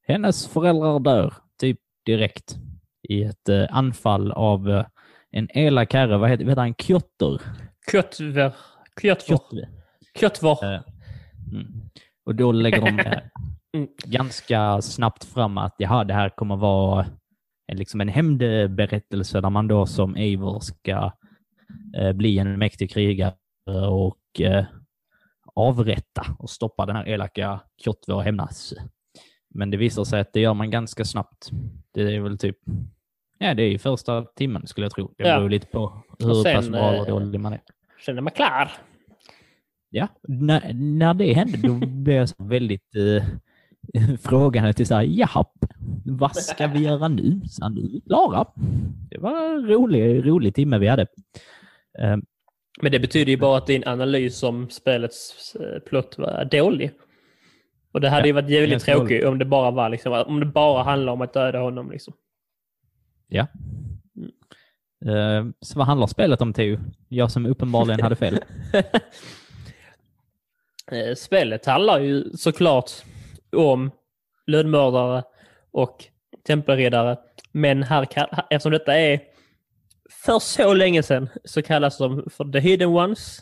[0.06, 2.56] hennes föräldrar dör typ direkt
[3.08, 4.86] i ett eh, anfall av eh,
[5.30, 7.40] en elak herre, vad heter, vad heter han, Kjotter?
[7.92, 8.54] Kjötver.
[9.02, 9.36] Kjötvor.
[9.36, 9.68] Kjotter.
[10.20, 10.64] Kjötvor.
[10.64, 10.80] Eh,
[11.52, 11.66] mm.
[12.26, 13.02] Och då lägger de
[13.76, 13.88] Mm.
[14.04, 17.06] ganska snabbt fram att jaha, det här kommer vara
[17.66, 21.12] en, liksom en hämndberättelse där man då som Eivor ska
[21.96, 23.34] eh, bli en mäktig krigare
[23.90, 24.64] och eh,
[25.54, 28.74] avrätta och stoppa den här elaka Kjotve och hämnas.
[29.54, 31.50] Men det visar sig att det gör man ganska snabbt.
[31.94, 32.56] Det är väl typ,
[33.38, 35.14] ja det är ju första timmen skulle jag tro.
[35.18, 35.36] Det Ja.
[35.38, 37.60] beror lite på hur sen, pass bra eller dålig man är.
[38.06, 38.70] Känner mig klar.
[39.90, 45.28] Ja, när, när det hände då blev jag så väldigt eh, frågande till så här,
[46.04, 47.40] vad ska vi göra nu?
[47.48, 48.46] Så nu är vi klara.
[49.10, 51.02] Det var en rolig, rolig timme vi hade.
[51.98, 52.16] Eh,
[52.82, 56.90] Men det betyder ju bara att din analys om spelets eh, plott var dålig.
[57.92, 60.46] Och det hade Ja, ju varit jävligt tråkigt om det bara var liksom, om det
[60.46, 62.14] bara handlar om att döda honom liksom.
[63.28, 63.46] ja.
[65.06, 66.78] Eh, så vad handlar spelet om, Theo?
[67.08, 68.38] Jag som uppenbarligen hade fel.
[70.92, 72.90] Eh, Spelet handlar ju såklart
[73.56, 73.90] om
[74.46, 75.24] lönnmördare
[75.70, 76.04] och
[76.46, 77.18] tempelriddare.
[77.52, 78.08] Men här,
[78.50, 79.20] eftersom detta är
[80.24, 83.38] för så länge sedan så kallas de för The Hidden Ones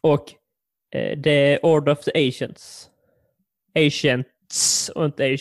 [0.00, 0.32] och
[0.94, 2.90] eh, The Order of the Asians.
[3.74, 5.38] Asients och inte.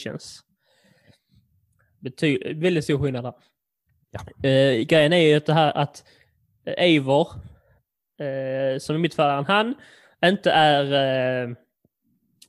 [2.01, 3.33] Bety- väldigt stor skillnad där.
[4.11, 4.49] Ja.
[4.49, 6.03] Eh, grejen är ju att det här att
[6.65, 7.27] Eivor,
[8.19, 9.75] eh, som i mitt fall är en han,
[10.25, 11.55] inte är, eh,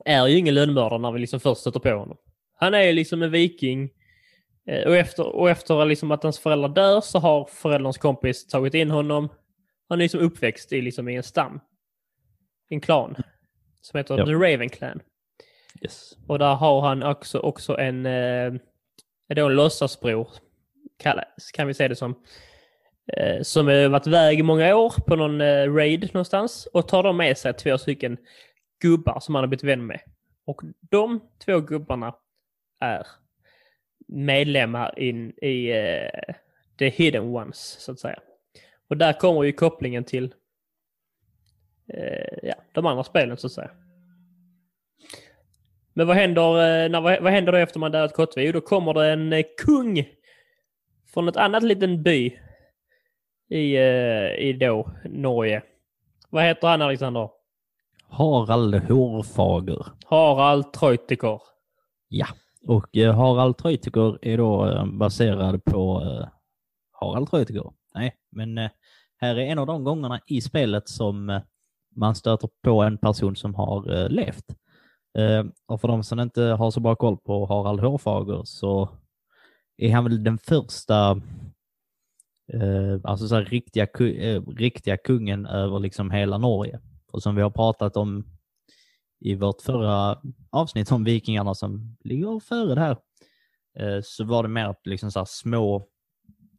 [0.04, 2.16] är ju ingen lönnmördare när vi liksom först stöter på honom.
[2.54, 3.90] Han är ju liksom en viking
[4.66, 8.74] eh, och efter, och efter liksom att hans föräldrar dör så har förälderns kompis tagit
[8.74, 9.28] in honom.
[9.88, 11.60] Han är liksom uppväxt i, liksom i en stam.
[12.68, 13.16] En klan.
[13.80, 14.26] Som heter Ja.
[14.26, 15.00] The Raven Clan.
[15.80, 16.16] Yes.
[16.28, 18.52] Och där har han också, också en, eh,
[19.34, 20.28] då en låtsasbror,
[21.52, 22.24] kan vi säga det som.
[23.06, 27.02] Eh, som har varit iväg i många år på någon eh, raid någonstans och tar
[27.02, 28.16] då med sig två stycken
[28.82, 30.00] gubbar som han har blivit vän med.
[30.44, 32.14] Och de två gubbarna
[32.80, 33.06] är
[34.08, 36.34] medlemmar in i uh,
[36.78, 38.18] The Hidden Ones, så att säga.
[38.88, 40.34] Och där kommer ju kopplingen till
[41.94, 43.70] uh, ja, de andra spelen, så att säga.
[45.92, 48.42] Men vad händer, uh, när, vad, vad händer då efter man dödat Kottve?
[48.42, 50.08] Jo, då kommer det en kung
[51.14, 52.38] från ett annat liten by
[53.52, 55.62] i, eh, i då Norge.
[56.30, 57.30] Vad heter han Alexander?
[58.08, 59.86] Harald Hårfager.
[60.04, 61.40] Harald Treutiger.
[62.08, 62.26] Ja,
[62.66, 66.02] och eh, Harald Treutiger är då eh, baserad på
[66.92, 67.70] Harald Treutiger.
[67.94, 68.58] Nej, men
[69.16, 71.40] här är en av de gångerna i spelet som
[71.96, 74.44] man stöter på en person som har levt.
[75.66, 78.88] Och för de som inte har så bra koll på Harald Hårfager så
[79.76, 81.20] är han väl den första
[82.52, 86.80] eh, alltså så här, riktiga, ku- eh, riktiga kungen över liksom hela Norge.
[87.12, 88.24] Och som vi har pratat om
[89.20, 90.18] i vårt förra
[90.50, 92.96] avsnitt om vikingarna som ligger före det här,
[93.78, 95.88] eh, så var det mer att liksom så här små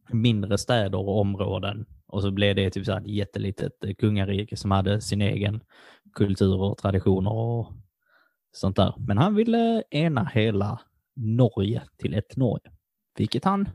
[0.09, 4.57] mindre städer och områden och så blev det typ så här ett jättelitet eh, kungarike
[4.57, 5.63] som hade sin egen
[6.13, 7.73] kultur och traditioner och
[8.51, 8.93] sånt där.
[8.97, 10.81] Men han ville ena hela
[11.15, 12.71] Norge till ett Norge,
[13.17, 13.69] vilket han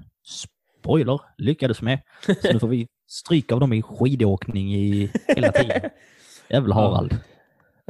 [0.78, 1.98] spoiler, lyckades med.
[2.42, 5.90] Så nu får vi stryk av dem i skidåkning i hela tiden.
[6.48, 7.16] Jävla Harald.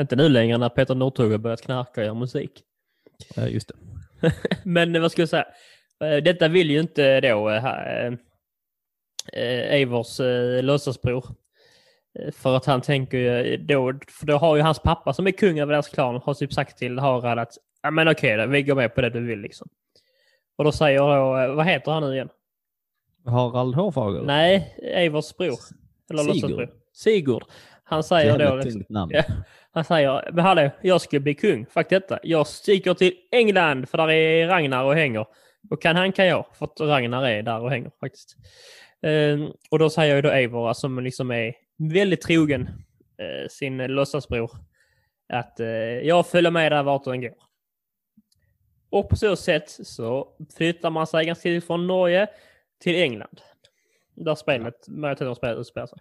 [0.01, 2.63] Inte nu längre när Peter Northug har börjat knarka och göra musik.
[3.37, 4.33] Ja, just det.
[4.65, 5.47] Men vad ska jag säga?
[6.05, 7.65] Eh, Detta vill ju inte då eh,
[9.33, 10.21] eh, Eivors
[10.63, 11.25] låtsasbror.
[12.33, 15.59] För att han tänker ju då, för då har ju hans pappa som är kung
[15.59, 18.75] över deras klan har typ sagt till Harald att ja men okej då, vi går
[18.75, 19.69] med på det du vill liksom.
[20.57, 22.29] Och då säger då, vad heter han nu igen?
[23.25, 24.27] Harald Hårfagel?
[24.27, 25.59] Nej, Eivors bror.
[26.11, 26.71] Eller Sigurd.
[26.93, 27.43] Sigurd.
[27.85, 29.13] Han säger då, Jävla liksom, tungt namn.
[29.15, 29.23] Ja.
[29.73, 31.67] han säger, men hallå, jag ska bli kung.
[31.67, 32.19] Fuck detta.
[32.23, 35.27] Jag sticker till England för där är Ragnar och hänger.
[35.71, 38.37] Och kan han kan jag, för att Ragnar är där och hänger faktiskt.
[39.03, 42.69] Ehm, och då säger ju då Eivor, som liksom är väldigt trogen
[43.19, 44.51] eh, sin låtsasbror,
[45.33, 45.69] att eh,
[46.07, 47.35] jag följer med där vart den går.
[48.91, 52.27] Och på så sätt så flyttar man sig ganska tidigt från Norge
[52.79, 53.41] till England.
[54.15, 55.99] Där spelet, majoriteten av spelet utspelar sig.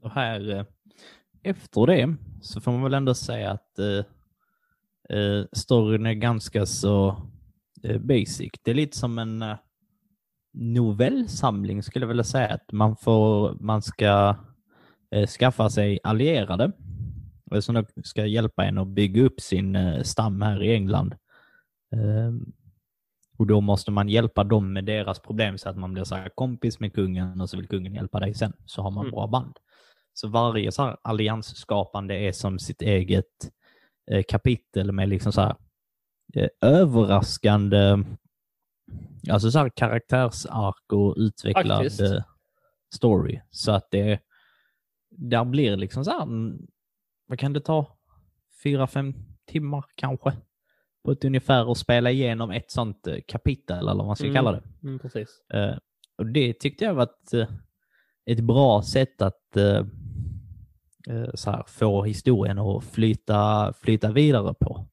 [0.00, 0.64] Och här, eh,
[1.42, 4.04] efter det, så får man väl ändå säga att eh,
[5.18, 7.22] eh, storyn är ganska så
[7.82, 8.50] eh, basic.
[8.62, 9.44] Det är lite som en
[10.52, 12.48] novellsamling skulle jag vilja säga.
[12.48, 14.36] Att man, får, man ska
[15.10, 16.72] eh, skaffa sig allierade
[17.60, 21.14] som då ska hjälpa en att bygga upp sin eh, stam här i England.
[21.92, 22.32] Eh,
[23.38, 26.28] och då måste man hjälpa dem med deras problem så att man blir så här
[26.28, 28.52] kompis med kungen och så vill kungen hjälpa dig sen.
[28.66, 29.12] Så har man Mm.
[29.14, 29.56] bra band.
[30.12, 33.50] Så varje så här alliansskapande är som sitt eget
[34.10, 35.56] eh, kapitel med liksom så här
[36.34, 38.04] eh, överraskande
[39.30, 42.00] alltså så här karaktärsark och utvecklad Faktiskt.
[42.00, 42.22] eh,
[42.94, 43.40] story.
[43.50, 44.20] Så att det
[45.10, 46.66] där blir liksom så här, mm,
[47.26, 47.98] vad kan det ta?
[48.62, 49.14] Fyra, fem
[49.46, 50.32] timmar kanske?
[51.08, 54.34] På ett ungefär att spela igenom ett sånt eh, kapitel eller vad man ska Mm.
[54.34, 54.62] kalla det.
[54.82, 55.28] Mm, precis.
[55.54, 55.76] Eh,
[56.18, 57.48] och det tyckte jag var ett, eh,
[58.26, 59.56] ett bra sätt att
[61.34, 64.86] så här, få historien att flyta, flyta vidare på.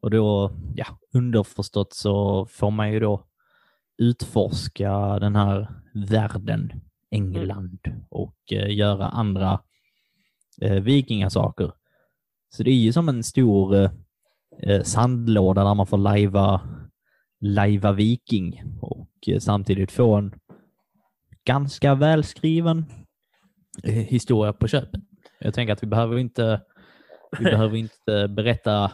[0.00, 3.24] Och då, ja, underförstått så får man ju då
[3.98, 6.72] utforska den här världen,
[7.10, 9.60] England, och eh, göra andra
[10.60, 11.72] eh, vikingasaker.
[12.48, 13.90] Så det är ju som en stor eh,
[14.62, 16.60] eh, sandlåda där man får lajva,
[17.40, 20.34] lajva viking och eh, samtidigt få en
[21.44, 22.84] ganska välskriven
[23.84, 25.00] eh, historia på köpet.
[25.38, 26.60] Jag tänker att vi behöver inte,
[27.38, 28.92] vi behöver inte berätta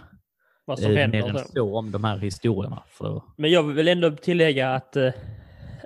[0.64, 1.22] Vad som händer.
[1.22, 1.78] mer än så.
[1.78, 2.82] om de här historierna.
[2.88, 5.12] För Men jag vill ändå tillägga att eh,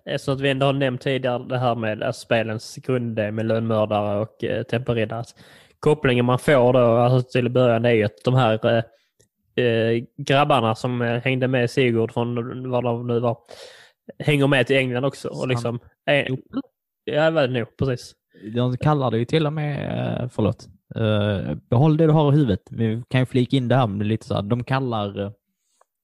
[0.04, 4.20] eftersom att vi ändå har nämnt tidigare det här med alltså, spelens grundidé med lönnmördare
[4.20, 5.22] och eh,
[5.80, 8.82] Kopplingen man får då alltså, till början är ju att de här
[9.54, 13.38] eh, grabbarna som eh, hängde med Sigurd från vad de nu var
[14.18, 15.28] hänger med till England också.
[15.28, 16.26] Och liksom, eh,
[17.04, 18.14] ja, det nog, precis.
[18.54, 22.36] De kallar det ju till och med, eh, förlåt, eh, behåll det du har i
[22.36, 22.62] huvudet.
[22.70, 25.30] Vi kan ju flika in det här med lite så här, de kallar eh,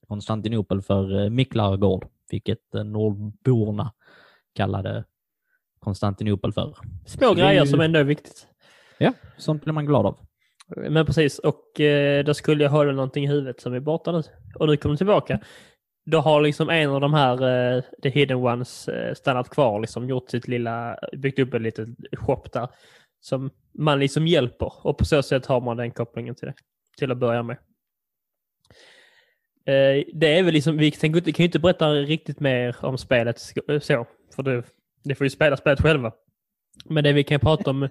[0.08, 3.92] Konstantinopel för Micklargård, vilket nordborna
[4.54, 5.04] kallade
[5.78, 6.76] Konstantinopel för.
[7.06, 8.46] Små grejer som ändå är viktigt.
[8.98, 10.18] Ja, sånt blir man glad av.
[10.76, 14.22] Men precis, och eh, då skulle jag hålla någonting i huvudet som är borta nu.
[14.54, 15.40] Och nu kommer det tillbaka.
[16.06, 17.32] Då har liksom en av de här,
[17.76, 21.62] eh, the hidden ones, eh, stannat kvar, liksom gjort sitt lilla, eh, byggt upp en
[21.62, 22.68] liten shop där.
[23.20, 26.54] Som man liksom hjälper och på så sätt har man den kopplingen till det.
[26.98, 27.56] Till att börja med.
[29.66, 33.38] Eh, det är väl liksom, vi kan ju inte berätta riktigt mer om spelet
[33.80, 34.06] så.
[34.36, 34.62] För det,
[35.04, 36.12] det får ju spela spelet själva.
[36.84, 37.88] Men det vi kan prata om,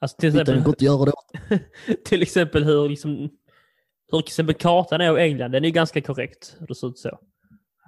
[0.00, 1.60] alltså till exempel inte göra det.
[2.04, 3.30] till exempel hur, liksom,
[4.12, 6.56] hur till exempel kartan är av England, den är ganska korrekt.
[6.60, 7.18] Hur det ser ut så.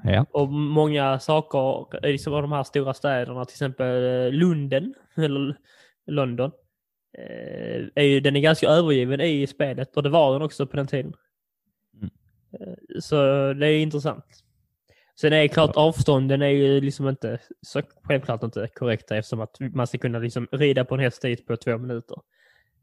[0.04, 0.26] Ja.
[0.30, 5.56] Och många saker, eh, liksom av de här stora städerna, till exempel eh, Lunden, eller
[6.06, 6.50] London,
[7.18, 10.76] eh, är ju, den är ganska övergiven i spelet och det var den också på
[10.76, 11.12] den tiden.
[11.94, 12.10] Mm.
[13.00, 13.16] Så
[13.52, 14.24] det är intressant.
[15.20, 19.56] Sen är det klart avstånden är ju liksom inte så självklart inte korrekta eftersom att
[19.60, 22.16] man ska kunna liksom rida på en häst dit på två minuter.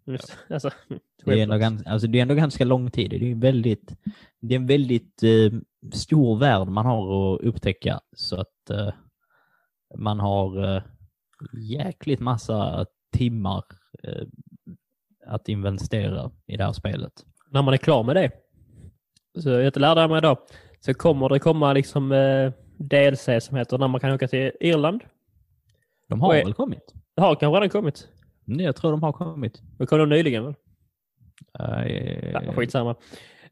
[0.05, 0.69] Just, alltså,
[1.25, 3.09] Det är, ändå ganska, alltså det är ändå ganska lång tid.
[3.09, 3.95] Det är, väldigt,
[4.39, 5.59] det är en väldigt eh,
[5.93, 7.99] stor värld man har att upptäcka.
[8.15, 8.93] Så att eh,
[9.97, 10.83] man har eh,
[11.53, 13.63] jäkligt massa timmar
[14.03, 14.27] eh,
[15.27, 17.13] att investera i det här spelet.
[17.51, 18.31] när man är klar med det.
[19.41, 20.45] Så jag lärde mig då.
[20.79, 25.01] Så kommer det komma liksom eh, DLC som heter när man kan åka till Irland.
[26.07, 26.93] De har är- väl kommit?
[27.15, 28.07] Det har kanske redan kommit.
[28.45, 29.61] Nej, Jag tror de har kommit.
[29.79, 30.55] Det kom nog nyligen väl?
[31.59, 32.95] Eh, Ja, skitsamma.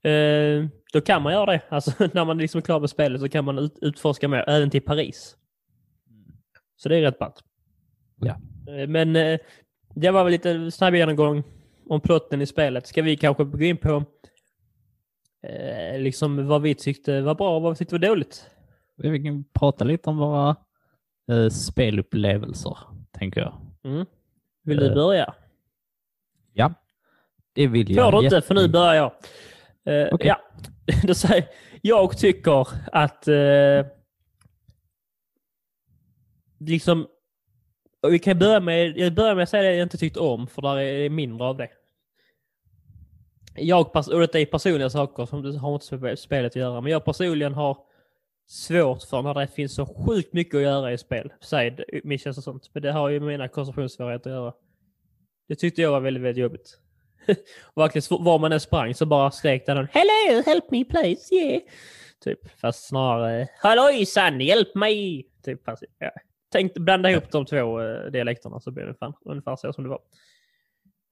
[0.02, 1.62] Eh, då kan man göra det.
[1.70, 4.70] Alltså när man liksom är klar med spelet så kan man ut, utforska mer, även
[4.70, 5.36] till Paris.
[6.76, 7.44] Så det är rätt ballt.
[8.22, 8.36] Ja.
[8.74, 9.40] Eh, Men eh,
[9.96, 11.44] det var väl lite snabb genomgång
[11.90, 12.88] om plotten i spelet.
[12.88, 14.04] Ska vi kanske gå in på
[15.44, 18.50] eh, liksom vad vi tyckte var bra och vad vi tyckte var dåligt?
[18.96, 20.56] Vi kan prata lite om våra
[21.32, 22.78] eh, spelupplevelser,
[23.12, 23.54] tänker jag.
[23.84, 24.06] Mm.
[24.64, 25.34] Vill du Eh, börja?
[26.54, 26.74] Ja,
[27.54, 28.12] det vill jag.
[28.12, 29.12] Får du inte, för nu börjar jag.
[29.86, 30.28] Eh, Okej.
[30.28, 30.40] Ja,
[31.04, 31.46] då säger
[31.82, 33.86] jag tycker att eh,
[36.60, 37.08] liksom
[38.08, 40.62] vi kan börja med, jag börjar med att säga det jag inte tyckt om, för
[40.62, 41.70] där är mindre av det.
[43.58, 46.92] Jag, och detta är personliga saker som det har inte med spelet att göra, men
[46.92, 47.78] jag personligen har
[48.48, 51.34] svårt för när det finns så sjukt mycket att göra i spel.
[51.40, 52.70] Side missions och sånt.
[52.74, 54.54] Men det har ju med mina koncentrationssvårigheter att göra.
[55.48, 56.78] Det tyckte jag var väldigt, väldigt jobbigt.
[57.64, 61.36] och verkligen, var man än sprang så bara skrek där någon Hello, help me please,
[61.36, 61.62] yeah.
[62.24, 65.28] Typ, fast snarare Hallojsan, hjälp mig!
[65.46, 66.12] Typ, fast, ja.
[66.52, 69.90] Tänk, blanda ihop de två eh, dialekterna så blir det fan, ungefär så som det
[69.90, 70.00] var.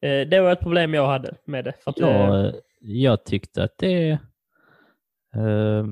[0.05, 1.73] Eh, det var ett problem jag hade med det.
[1.83, 4.09] För att, eh, Jag, jag tyckte att det
[5.35, 5.85] eh,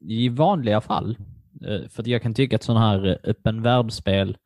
[0.00, 1.16] i vanliga fall,
[1.90, 4.36] för jag kan tycka att sådana här öppen världsspel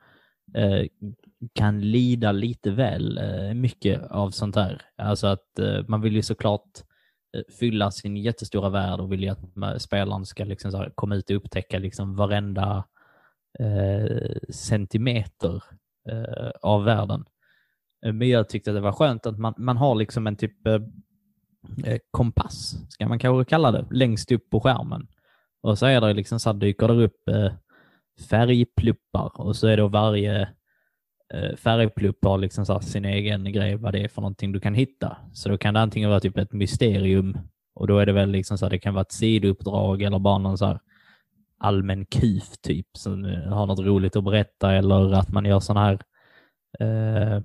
[1.52, 3.20] kan lida lite väl
[3.54, 4.82] mycket av sånt här.
[4.96, 5.48] Alltså att
[5.86, 6.70] man vill ju såklart
[7.58, 11.78] fylla sin jättestora värld och vill ju att spelaren ska liksom komma ut och upptäcka
[11.78, 12.84] liksom varenda
[14.50, 15.62] centimeter
[16.62, 17.24] av världen.
[18.06, 20.74] Eh, men jag tyckte det var skönt att man, man har liksom en typ eh,
[21.84, 25.06] eh, kompass, ska man kanske kalla det, längst upp på skärmen.
[25.62, 27.52] Och så är det liksom så här, dyker det upp eh,
[28.28, 30.48] färgpluppar och så är då varje
[31.34, 34.60] eh, färgplupp har liksom så här sin egen grej vad det är för någonting du
[34.60, 35.16] kan hitta.
[35.32, 37.38] Så då kan det antingen vara typ ett mysterium
[37.74, 40.38] och då är det väl liksom så här, det kan vara ett sidouppdrag eller bara
[40.38, 40.80] någon så här
[41.58, 45.86] allmän kuf typ som eh, har något roligt att berätta eller att man gör sådana
[45.86, 45.98] här
[46.80, 47.42] eh,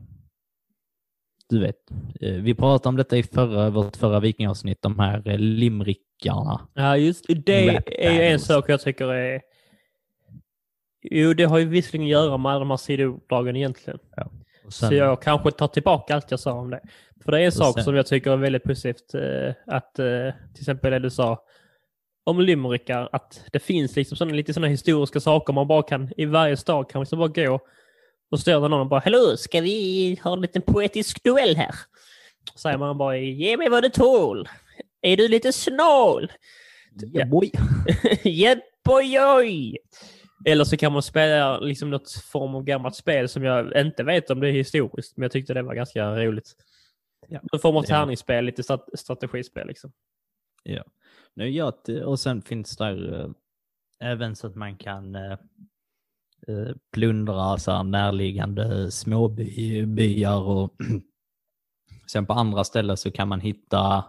[1.50, 1.76] du vet,
[2.22, 6.68] eh, vi pratade om detta i förra, vårt förra vikingavsnitt, de här eh, limrickarna.
[6.74, 9.42] Ja, just det Rap är ju en sak jag tycker är...
[11.02, 14.00] Jo, det har ju visserligen att göra med alla de här sidouppdragen egentligen.
[14.66, 16.82] Och sen, Så jag kanske tar tillbaka allt jag sa om det.
[17.24, 19.14] För det är en sak sen- som jag tycker är väldigt positivt.
[19.14, 21.44] eh, Att till exempel det du sa
[22.24, 26.26] om limerickar, att det finns liksom såna, lite sådana historiska saker man bara kan, i
[26.26, 27.60] varje stad kan liksom bara gå
[28.36, 31.76] och står det någon och bara Hallå, ska vi ha en liten poetisk duell här?
[32.56, 34.50] Säger man bara ge mig vad du tål.
[35.02, 36.32] Är du lite snål?
[37.14, 37.52] ja, boy.
[38.24, 39.78] Hjälp oj!
[40.46, 44.30] Eller så kan man spela liksom något form av gammalt spel som jag inte vet
[44.30, 46.52] om det är historiskt, men jag tyckte det var ganska roligt.
[47.28, 47.40] Ja.
[47.52, 49.92] Någon form av Det- tärningsspel, lite strat- strategispel liksom.
[50.64, 50.84] Ja.
[51.34, 51.74] Nu, ja,
[52.06, 53.30] och sen finns där eh,
[54.12, 55.38] även så att man kan eh,
[56.94, 60.76] plundra så här närliggande småbyar och
[62.12, 64.06] sen på andra ställen så kan man hitta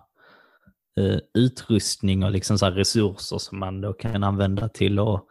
[1.01, 5.25] eh, utrustning och liksom så här resurser som man då kan använda till att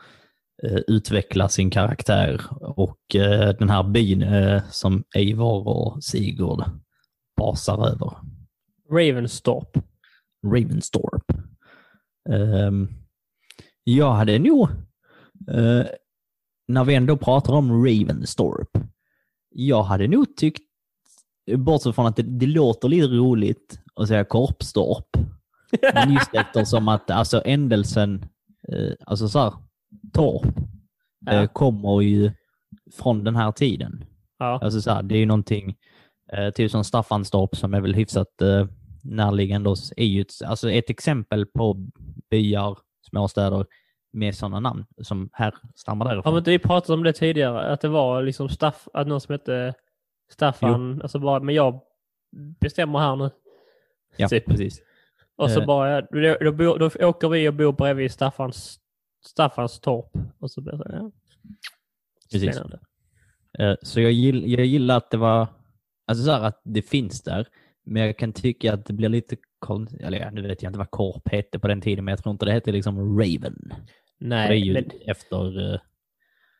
[0.64, 2.42] eh, utveckla sin karaktär.
[2.62, 6.64] Och eh, den här byn eh, som Eivor och Sigurd
[7.38, 8.12] basar över.
[8.92, 9.78] Ravenstorp.
[10.46, 11.32] Ravenstorp.
[12.30, 12.88] Ehm,
[13.84, 14.70] jag hade nog,
[15.52, 15.86] eh,
[16.68, 18.70] när vi ändå pratar om Ravenstorp,
[19.50, 20.62] jag hade nog tyckt,
[21.58, 25.18] bortsett från att det, det låter lite roligt att säga Korpstorp,
[25.94, 28.26] men just eftersom att alltså ändelsen,
[28.68, 29.54] eh, alltså så här,
[30.14, 30.56] torp,
[31.26, 31.34] Ja.
[31.34, 32.32] eh, kommer ju
[32.94, 34.06] från den här tiden.
[34.40, 34.60] Ja.
[34.64, 35.76] Alltså så här, det är ju någonting,
[36.34, 38.68] eh, typ som Staffanstorp som är väl hyfsat eh,
[39.04, 41.88] närliggande oss, är ju ett, alltså ett exempel på
[42.30, 42.78] byar,
[43.10, 43.66] småstäder
[44.16, 46.34] med sådana namn som härstammar Har därifrån.
[46.34, 47.72] vi inte vi pratat om det tidigare?
[47.74, 49.74] Att det var liksom Staff, att någon som hette
[50.32, 51.82] Staffan, alltså bara, men jag
[52.60, 53.30] bestämmer här nu.
[54.18, 54.46] ja, typ.
[54.46, 54.82] precis.
[55.36, 55.66] Och så Eh.
[55.66, 58.80] bara, då, då, bor- då åker vi och bor bredvid Staffans,
[59.26, 60.10] Staffans torp.
[60.40, 61.12] Och så blir det ja.
[62.32, 62.56] Precis.
[62.56, 62.80] Spännande.
[63.60, 65.48] Eh, Så jag, gill, jag gillar att det var,
[66.08, 67.48] alltså så här att det finns där,
[67.86, 70.92] men jag kan tycka att det blir lite konstigt, eller nu vet jag inte vad
[70.92, 73.74] Korp hette på den tiden, men jag tror inte det hette liksom Raven.
[74.32, 75.80] För det är Nej, ju men efter, eh,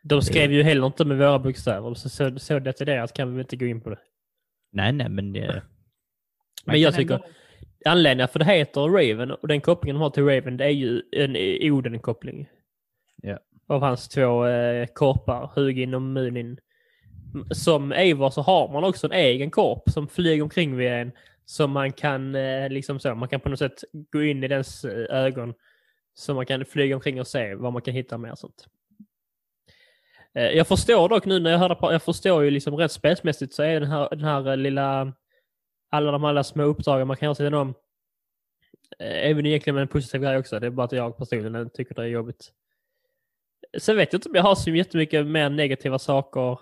[0.04, 1.94] de skrev ju heller inte med våra bokstäver.
[1.94, 4.00] Så, så, så detaljerat kan vi inte gå in på det.
[4.72, 5.64] nej nej men det...
[6.66, 7.20] Men jag tycker,
[7.86, 11.02] anledningen för det heter Raven och den kopplingen de har till Raven, det är ju
[11.12, 11.36] en
[11.72, 12.50] Oden-koppling.
[13.22, 13.40] Ja.
[13.68, 16.58] Av hans två eh, korpar, Hugin och Munin.
[17.52, 21.12] Som Eivor så har man också en egen korp som flyger omkring vid en.
[21.46, 24.86] Som man kan, eh, liksom så, man kan på något sätt gå in i dens
[24.86, 25.54] eh, ögon.
[26.18, 28.68] Så man kan flyga omkring och se vad man kan hitta mer sånt.
[30.34, 33.54] Eh, jag förstår dock nu när jag hörde på, jag förstår ju liksom rätt spelsmässigt
[33.54, 35.14] så är den här, den här eh, lilla,
[35.90, 37.74] alla de alla små uppdragen man kan göra sidan om,
[39.00, 40.60] även egentligen en positiv grej också.
[40.60, 42.52] Det är bara att jag personligen tycker det är jobbigt.
[43.78, 46.60] Sen vet jag inte om jag har så jättemycket mer negativa saker.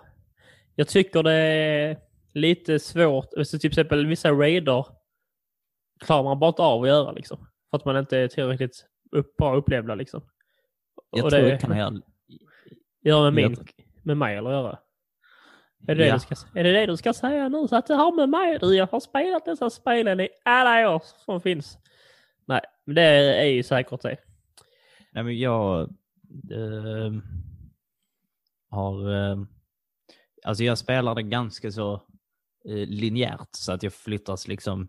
[0.74, 1.98] Jag tycker det är
[2.32, 4.86] lite svårt, så till exempel vissa raider
[6.00, 7.38] klarar man bara inte av att göra liksom.
[7.70, 10.20] För att man inte är tillräckligt upp, bra upplevda liksom.
[11.10, 12.00] Jag Och tror det- det kan jag...
[13.02, 13.66] Göra med, min,
[14.02, 14.78] med mig eller göra?
[15.88, 16.14] Är det, det Ja.
[16.14, 17.68] du ska, är det det du ska säga nu?
[17.68, 21.02] Så att det har med mig du, jag har spelat dessa spelen i alla år
[21.24, 21.78] som finns.
[22.46, 23.02] Nej, men det
[23.40, 24.16] är ju säkert det.
[25.12, 25.80] Nej, men jag
[26.52, 27.12] eh,
[28.70, 29.14] har...
[29.30, 29.36] Eh,
[30.44, 31.94] alltså jag spelar det ganska så
[32.68, 34.88] eh, linjärt så att jag flyttas liksom...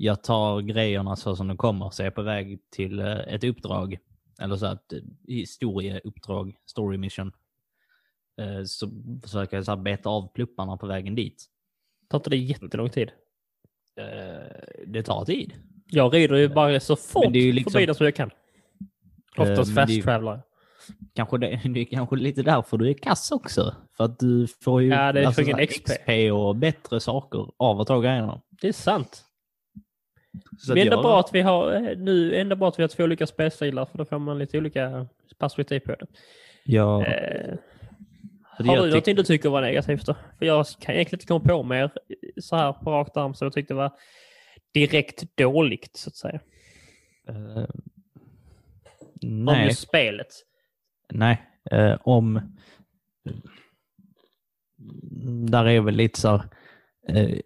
[0.00, 3.44] Jag tar grejerna så som de kommer, så jag är på väg till eh, ett
[3.44, 3.98] uppdrag.
[4.40, 7.32] Eller så att eh, historieuppdrag, story mission.
[8.40, 8.90] Eh, så
[9.22, 11.46] försöker jag så här beta av plupparna på vägen dit.
[12.08, 13.10] Tar inte det jättelång tid?
[14.86, 15.52] Det tar tid.
[15.86, 18.30] Jag rider ju bara så fort det är liksom- förbi det som jag kan.
[19.38, 20.42] Oftast fast ju- traveler.
[21.14, 23.74] Kanske det, det är kanske lite därför du är kass också.
[23.96, 26.32] För att du får ju Ja, det är för så ingen här XP.
[26.32, 28.40] och bättre saker av att ta grejerna.
[28.60, 29.24] Det är sant.
[30.58, 32.88] Så att ändå jag- bra att vi har eh, nu ändå bra att vi har
[32.88, 35.06] två olika spelstilar för då får man lite olika
[35.38, 36.06] perspektiv på det.
[36.64, 37.54] Ja, Eh,
[38.42, 40.14] har du tyck- någonting du tycker var negativt då?
[40.38, 41.90] För jag kan egentligen inte komma på mer
[42.40, 43.92] så här på rakt arm så jag tyckte det var
[44.74, 46.40] direkt dåligt så att säga.
[47.28, 47.66] Om
[49.44, 50.26] nej, just spelet.
[51.12, 51.42] nej.
[51.70, 52.40] Eh, om...
[55.50, 56.42] Där är väl lite så här,
[57.08, 57.38] eh,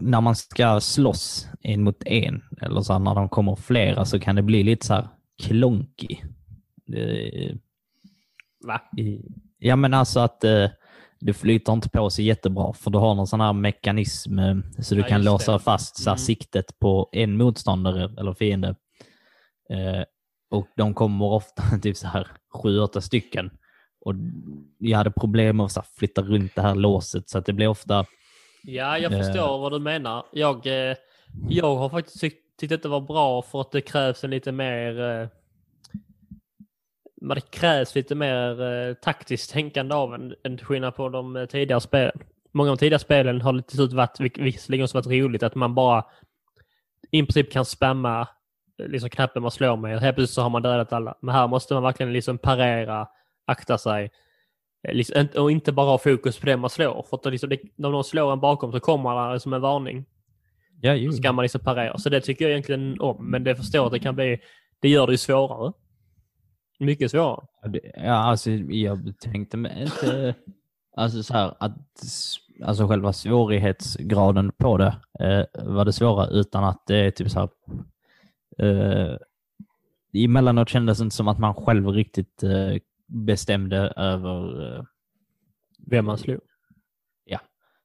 [0.00, 4.20] när man ska slåss en mot en, eller så här, när de kommer flera, så
[4.20, 5.08] kan det bli lite så här
[5.42, 6.16] klonky.
[6.96, 7.56] Eh,
[8.66, 8.80] Va?
[9.58, 10.66] Ja men alltså att eh,
[11.20, 14.94] det flyter inte på sig jättebra för du har någon sån här mekanism eh, så
[14.94, 15.58] du Ja, kan låsa det.
[15.58, 16.18] fast så här, Mm.
[16.18, 18.68] siktet på en motståndare eller fiende.
[19.70, 20.04] Eh,
[20.50, 22.28] och de kommer ofta typ så här
[22.62, 23.50] sju, åtta stycken.
[24.00, 24.14] Och
[24.78, 28.04] jag hade problem med att flytta runt det här låset så att det blir ofta
[28.62, 29.18] Ja, jag Eh.
[29.18, 30.26] förstår vad du menar.
[30.32, 30.96] Jag, eh,
[31.48, 34.52] jag har faktiskt tyckt, tyckt att det var bra för att det krävs en lite
[34.52, 35.28] mer eh,
[37.20, 41.36] men det krävs lite mer eh, taktiskt tänkande av en, än till skillnad på de
[41.36, 42.18] eh, tidigare spelen.
[42.52, 45.74] Många av de tidigare spelen har till slut varit, visserligen också varit roligt, att man
[45.74, 46.04] bara
[47.10, 48.28] i princip kan spamma
[48.82, 50.00] eh, liksom knappen man slår med.
[50.00, 51.14] Helt plötsligt så har man dödat alla.
[51.20, 53.08] Men här måste man verkligen liksom parera,
[53.46, 54.10] akta sig.
[54.88, 57.06] Eh, Liksom, och inte bara ha fokus på det man slår.
[57.10, 60.04] För att liksom, det, när någon slår en bakom så kommer det som en varning.
[60.80, 61.10] Ja, ju.
[61.12, 61.98] Så ska man liksom parera.
[61.98, 63.30] Så det tycker jag egentligen om.
[63.30, 64.40] Men det förstår att det kan bli,
[64.80, 65.72] det gör det ju svårare.
[66.78, 67.46] Mycket svårare.
[67.94, 70.34] Ja, alltså jag tänkte mig inte...
[70.96, 71.76] Alltså så här att
[72.64, 77.40] alltså själva svårighetsgraden på det eh, var det svåra utan att det är typ så
[77.40, 77.48] här...
[78.58, 79.16] Eh,
[80.12, 82.76] emellanåt kändes det inte som att man själv riktigt eh,
[83.08, 84.76] bestämde över...
[84.76, 84.82] Eh,
[85.86, 86.40] Vem man slog.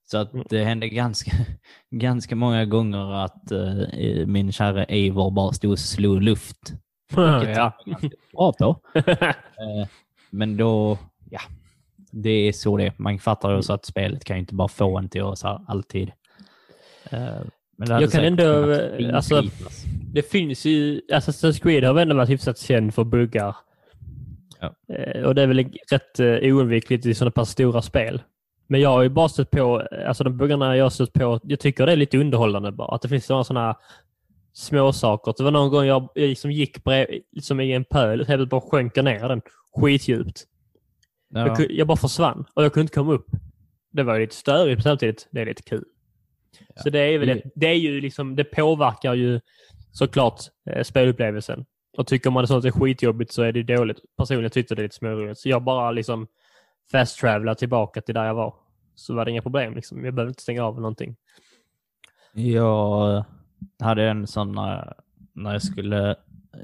[0.05, 1.31] så att det hände ganska,
[1.89, 6.73] ganska många gånger att eh, min kära Eivor bara stod och slog luft.
[7.15, 7.71] Ja.
[8.33, 8.79] bra på.
[8.99, 9.87] Eh,
[10.29, 10.97] Men då,
[11.29, 11.39] ja,
[12.11, 12.93] det är så det är.
[12.97, 15.61] Man fattar ju också att spelet kan ju inte bara få en till så här
[15.67, 16.11] alltid.
[17.79, 18.73] Hade Jag kan ändå,
[19.15, 19.43] alltså-.
[20.13, 23.55] Det finns ju, Assassin's Creed har väl ändå varit hyfsat känd för buggar.
[24.87, 24.95] Ja.
[24.95, 28.21] Eh, Och det är väl rätt eh, oundvikligt i sådana pass stora spel.
[28.67, 31.39] Men jag har ju bara stött på, eh, alltså de buggarna jag har stött på,
[31.43, 32.95] jag tycker det är lite underhållande bara.
[32.95, 33.77] Att det finns sådana sådana
[34.53, 35.33] små saker.
[35.37, 38.49] Det var någon gång jag, jag liksom gick brev, liksom i en pöl och helt
[38.49, 39.41] bara sjönk jag ner den
[39.75, 40.43] skitdjupt.
[41.33, 43.27] Jag, Ja, kunde, jag bara försvann och jag kunde inte komma upp.
[43.91, 45.83] Det var ju lite störigt samtidigt, det är lite kul.
[46.83, 49.39] Så det är väl det, det är ju liksom, det påverkar ju
[49.91, 50.39] såklart
[50.69, 51.65] eh, spelupplevelsen.
[51.97, 53.97] Och tycker man det så att det är skitjobbigt så är det dåligt.
[54.17, 55.39] Personligen tyckte jag det är lite småroligt.
[55.39, 56.27] Så jag bara liksom
[56.91, 58.55] fast travelar tillbaka till där jag var.
[58.95, 60.05] Så var det inga problem liksom.
[60.05, 61.15] Jag behövde inte stänga av någonting.
[62.33, 63.25] Jag eh,
[63.79, 64.93] hade en sån när,
[65.33, 66.15] när jag skulle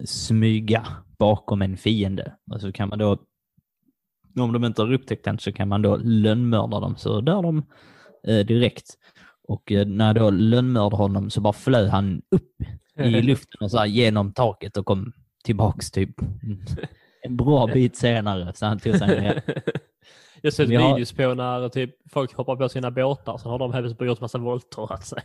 [0.06, 2.34] smyga bakom en fiende.
[2.52, 3.18] Och så kan man då,
[4.40, 6.96] om de inte har upptäckt den, så kan man då lönnmörda dem.
[6.98, 7.66] Så dör de
[8.28, 8.98] eh, direkt.
[9.48, 12.56] Och eh, när jag då lönnmördade honom så bara flög han upp
[13.00, 16.22] i luften och så här genom taket och kom tillbaks typ
[17.22, 18.54] en bra bit senare.
[18.54, 19.42] Så han tog sig ner.
[20.42, 23.74] jag sett har- videos på när typ, folk hoppar på sina båtar så har de
[23.74, 25.24] helt plötsligt gjort massa volter att sig.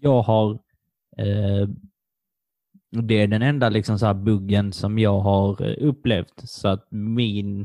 [0.00, 0.52] Jag har...
[1.16, 1.68] Eh,
[3.02, 6.48] det är den enda liksom så här buggen som jag har eh, upplevt.
[6.48, 7.60] Så att min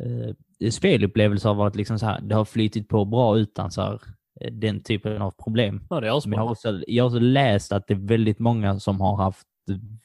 [0.00, 4.00] eh, spelupplevelser har varit liksom så här, det har flytit på bra utan så här,
[4.50, 5.80] den typen av problem.
[5.90, 9.16] Ja, jag har, också, jag har också läst att det är väldigt många som har
[9.16, 9.46] haft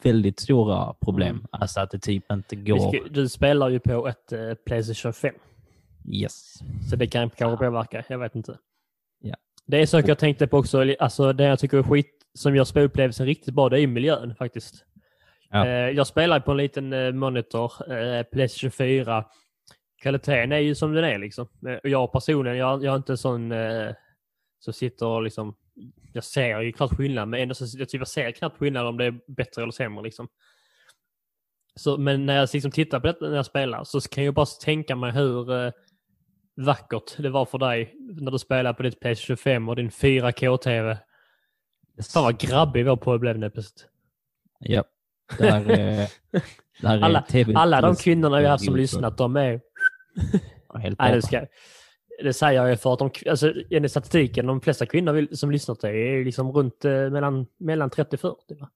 [0.03, 1.36] väldigt stora problem.
[1.36, 1.47] Mm.
[1.51, 3.09] Alltså att det typ inte går.
[3.09, 5.36] Du spelar ju på ett eh, Playstation 5.
[6.07, 6.53] Yes.
[6.89, 8.57] Så det kan kanske påverka, jag vet inte.
[9.19, 9.36] Ja.
[9.65, 12.63] Det är saker jag tänkte på också, alltså det jag tycker är skit som gör
[12.63, 14.86] spelupplevelsen riktigt bra, det är ju miljön faktiskt.
[15.49, 15.67] Ja.
[15.67, 19.26] Eh, jag spelar på en liten eh, monitor, eh, Playstation 4.
[20.01, 21.47] Kvaliteten är ju som den är liksom.
[21.67, 23.51] Eh, Jag personligen, jag, jag är inte sån
[24.59, 25.55] som sitter liksom,
[26.13, 28.97] jag ser ju knappt skillnad, men ändå så jag, typ, jag ser knappt skillnad om
[28.97, 30.27] det är bättre eller sämre liksom.
[31.75, 34.45] Så, men när jag liksom tittar på detta när jag spelar så kan jag bara
[34.45, 35.71] tänka mig hur eh,
[36.55, 40.97] vackert det var för dig när du spelade på ditt Playstation 5 och din 4K-TV.
[41.97, 42.13] yes.
[42.13, 43.87] Fan vad grabbig vår på blev nu plötsligt.
[44.59, 44.83] Ja.
[45.37, 46.07] Där, eh,
[46.81, 47.25] där är Alla-
[47.55, 49.61] Alla de kvinnorna vi har haft som lyssnat, de är...
[50.79, 51.21] Helt Nej, borta.
[51.27, 51.45] ska,
[52.24, 55.76] det säger jag ju för att de, alltså, enligt statistiken, de flesta kvinnor som lyssnar
[55.76, 58.55] till det är liksom runt eh, mellan, mellan 30 och 40.
[58.59, 58.70] Va?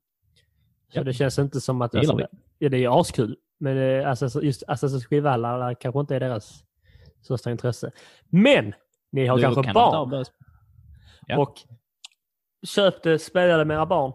[0.94, 1.04] Så Ja.
[1.04, 1.92] det känns inte som att...
[1.92, 2.20] Det Alltså,
[2.58, 3.38] ja, det är askul.
[3.60, 6.64] Men alltså, just Assassin's Creed kanske inte är deras
[7.22, 7.92] största intresse.
[8.30, 8.74] Men!
[9.12, 10.26] Ni har Du kanske kan barn.
[11.28, 11.40] Ja.
[11.40, 11.56] Och
[12.68, 14.14] köp det, spela det med era barn.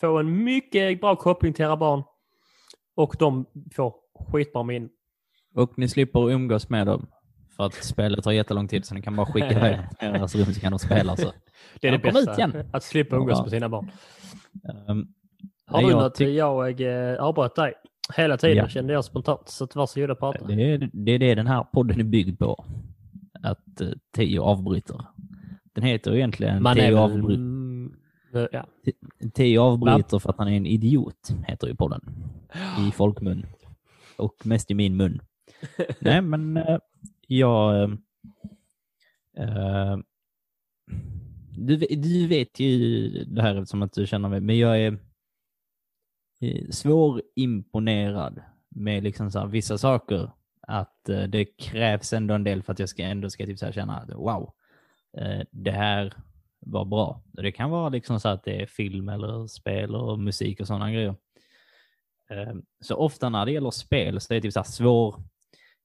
[0.00, 2.02] Få en mycket bra koppling till era barn.
[2.94, 3.46] Och de
[3.76, 3.94] får
[4.32, 4.90] skitbra min.
[5.54, 7.06] Och ni slipper umgås med dem.
[7.60, 10.34] För att spelet tar jättelång tid så ni kan bara skicka iväg dem till deras
[10.34, 11.16] rum så kan de spela.
[11.16, 11.32] Så.
[11.80, 12.34] Det är det kom bästa.
[12.36, 12.68] igen.
[12.72, 13.42] Att slippa umgås Ja.
[13.42, 13.90] med sina barn.
[14.88, 15.08] Um,
[15.66, 16.20] Har du jag något?
[16.20, 16.80] Jag
[17.12, 17.74] eh, avbröt dig.
[18.16, 18.68] Hela tiden Ja.
[18.68, 19.48] kände jag spontant.
[19.48, 20.44] Så varsågod och prata.
[20.46, 22.64] det, är, det är det den här podden är byggd på.
[23.42, 25.04] Att uh, Teo avbryter.
[25.72, 27.20] Den heter egentligen Man är Teo, väl...
[27.22, 27.94] avbry- mm,
[28.34, 28.66] eh, ja.
[29.34, 32.00] Teo avbryter för att han är en idiot, heter ju podden.
[32.88, 33.46] I folkmun.
[34.16, 35.20] Och mest i min mun.
[36.00, 36.56] Nej, men
[37.30, 37.90] jag...
[39.36, 39.98] Äh,
[41.56, 44.98] du, du vet ju det här eftersom att du känner mig, men jag är
[46.40, 50.30] eh, svårimponerad med liksom så här, vissa saker.
[50.60, 53.66] Att äh, det krävs ändå en del för att jag ska ändå ska typ så
[53.66, 54.52] här känna att wow,
[55.18, 56.14] äh, det här
[56.60, 57.22] var bra.
[57.32, 60.92] Det kan vara liksom så att det är film eller spel och musik och sådana
[60.92, 61.14] grejer.
[62.30, 65.22] Ehm, så ofta när det gäller spel så är det typ så här svår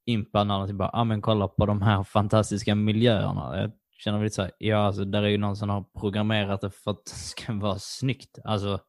[0.06, 3.62] impad när de typ bara, ah, men kolla på de här fantastiska miljöerna.
[3.62, 6.70] Jag känner lite så här, ja alltså där är ju någon som har programmerat det
[6.70, 8.40] för att det ska vara snyggt.
[8.44, 8.80] Alltså,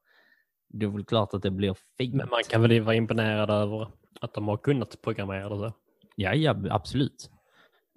[0.68, 2.14] det är väl klart att det blir fint.
[2.14, 3.88] Men man kan väl vara imponerad över
[4.20, 5.72] att de har kunnat programmera det så.
[6.16, 7.30] Ja, ja, absolut.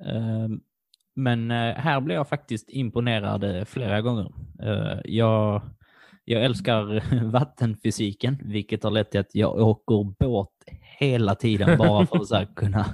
[0.06, 0.62] Ehm,
[1.16, 4.32] Men eh, här blev jag faktiskt imponerad eh, flera gånger.
[4.64, 5.62] Eh, Jag,
[6.26, 10.50] jag älskar vattenfysiken, vilket har lett till att jag åker båt
[11.00, 12.86] hela tiden bara för att här, kunna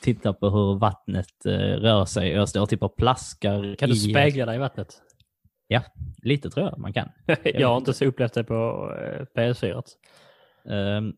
[0.00, 2.30] titta på hur vattnet eh, rör sig.
[2.30, 3.98] Jag står typ och plaskar Kan du i...
[3.98, 4.88] spegla dig i vattnet?
[5.66, 5.82] Ja,
[6.22, 7.08] lite tror jag man kan.
[7.44, 9.82] jag har inte så upplevt det på eh, PS4.
[10.70, 11.12] Ehm,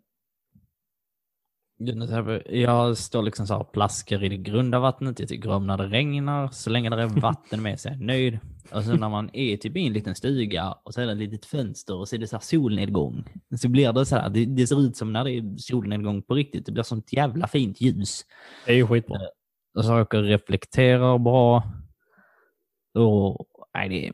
[2.51, 5.19] Jag står liksom så här och plaskar i det grunda vattnet.
[5.21, 6.49] Jag tycker om när det regnar.
[6.49, 8.39] Så länge det är vatten med så är jag nöjd.
[8.73, 11.19] Och sen när man är typ i en liten stuga och så är det ett
[11.19, 13.25] litet fönster och så är det så här solnedgång.
[13.61, 14.29] Så blir det så här.
[14.29, 16.67] Det, det ser ut som när det är solnedgång på riktigt.
[16.67, 18.23] Det blir sånt jävla fint ljus.
[18.67, 19.19] Det är ju skitbra.
[19.79, 21.63] Och saker reflekterar bra.
[22.95, 24.13] Och nej, det,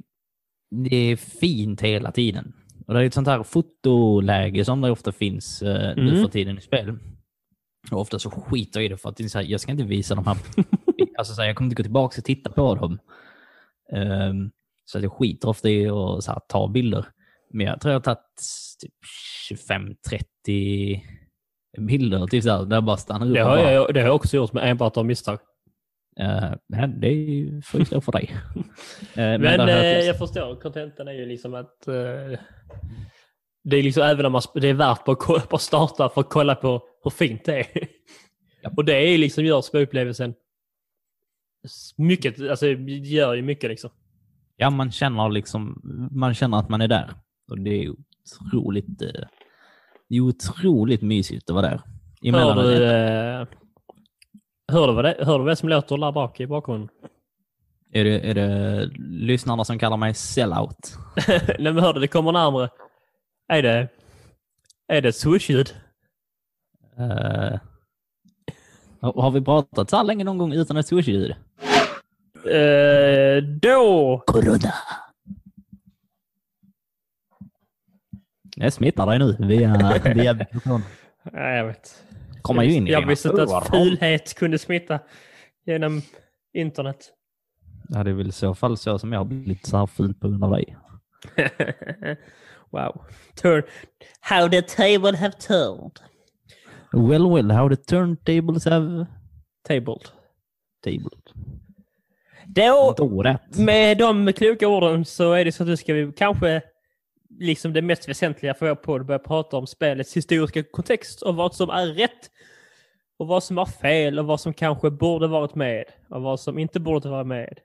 [0.86, 2.52] det är fint hela tiden.
[2.86, 6.22] Och det är ett sånt här fotoläge som det ofta finns eh, nu Mm.
[6.22, 6.98] för tiden i spel.
[7.92, 9.72] Och ofta så skiter jag i det för att det är så här, jag ska
[9.72, 10.36] inte visa de här.
[11.18, 12.98] alltså så här, jag kommer inte gå tillbaka och titta på dem.
[13.92, 14.50] Ehm,
[14.84, 17.06] så att jag skiter ofta i att så här, ta bilder.
[17.52, 18.18] Men jag tror jag har tagit
[18.82, 18.94] typ
[20.46, 21.00] 25-30
[21.78, 24.06] bilder, typ så här, där jag bara stannar upp Det har, bara, jag, det har
[24.06, 25.38] jag också gjort med enbart av misstag.
[26.20, 28.34] Uh, det får ju stå för dig.
[29.14, 32.38] Eh, Men, där har eh, jag- jag förstår, kontentan är ju liksom att eh,
[33.70, 36.28] det är liksom även om man, det är värt på att att starta för att
[36.30, 37.66] kolla på hur fint det är.
[38.62, 38.70] Ja.
[38.76, 40.34] Och det är liksom gör spelupplevelsen
[41.64, 43.90] s- mycket, alltså det gör ju mycket liksom.
[44.56, 47.14] Ja, man känner liksom, man känner att man är där.
[47.50, 47.90] Och det är
[48.40, 49.08] otroligt, eh,
[50.08, 51.82] det är otroligt mysigt att vara där.
[52.32, 53.46] Hör du, eh,
[54.72, 56.88] hör, du vad det, hör du vad som låter där bak i bakgrunden?
[57.92, 60.98] är, det, är det lyssnarna som kallar mig sellout?
[61.58, 62.68] Nej men hör du, det kommer närmare.
[63.48, 63.88] Är det,
[64.88, 65.74] är det swoosh-ljud?
[66.98, 67.58] Eh,
[69.00, 71.30] har vi pratat så här länge någon gång utan ett sushi-ljud?
[72.50, 74.22] Eh, då!
[74.26, 74.74] Corona.
[78.56, 80.82] Jag smittar dig nu via, via mikrofon.
[81.32, 82.04] Nej, jag vet.
[82.42, 85.00] kommer ju in i Jag visste inte att fulhet kunde smitta
[85.64, 86.02] genom
[86.52, 87.12] internet.
[87.88, 90.14] Ja, det är väl i så fall så som jag har blivit så här ful
[90.14, 90.76] på grund av dig.
[92.70, 93.04] wow.
[93.34, 93.62] Turn.
[94.20, 96.00] How the table have turned.
[96.92, 99.06] Well, well, how the turntables have
[99.68, 100.08] Tabled.
[100.84, 101.22] tabled.
[102.46, 103.58] Då, Då rätt.
[103.58, 106.62] med de kloka orden så är det så att nu ska vi kanske,
[107.40, 111.54] liksom det mest väsentliga för vår podd, börja prata om spelets historiska kontext och vad
[111.54, 112.30] som är rätt
[113.18, 116.58] och vad som är fel och vad som kanske borde varit med och vad som
[116.58, 117.58] inte borde vara med.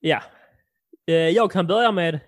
[0.00, 0.22] Ja,
[1.08, 2.20] Eh, jag kan börja med,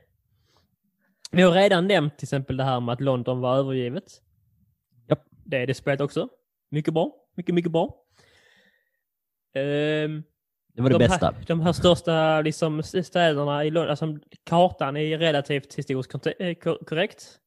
[1.32, 4.04] vi har redan nämnt till exempel det här med att London var övergivet.
[5.08, 5.24] Japp.
[5.30, 6.28] Det är det spelet också.
[6.70, 8.04] Mycket bra, mycket, mycket bra.
[9.54, 10.22] Ehm,
[10.74, 11.26] Det var det de bästa.
[11.26, 16.84] Här, de här största liksom, städerna i London, alltså kartan är relativt historiskt eh, kor-
[16.86, 17.38] korrekt.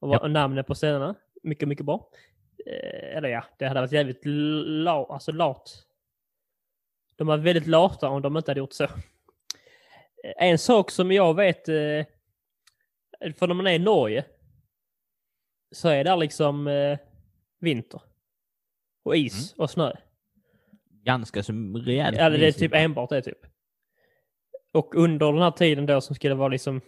[0.00, 0.28] Och, Ja.
[0.28, 2.08] namnet på städerna, mycket, mycket bra.
[2.66, 5.82] Eh, eller ja, det hade varit jävligt la, alltså lat.
[7.16, 8.84] De var väldigt lata om de inte hade gjort så.
[8.84, 8.90] Eh,
[10.36, 12.04] En sak som jag vet, eh,
[13.38, 14.24] för när man är i Norge,
[15.70, 16.98] så är där liksom eh,
[17.60, 18.00] vinter.
[19.04, 19.92] Och is och snö.
[21.02, 21.52] Ganska så
[21.86, 22.18] rejält.
[22.18, 23.38] Eller det är typ enbart det typ.
[24.72, 26.80] Och under den här tiden då som skulle vara liksom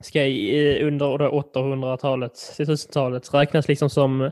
[0.00, 4.30] ska i, eh, under då 800-talet, 1000-talet räknas liksom som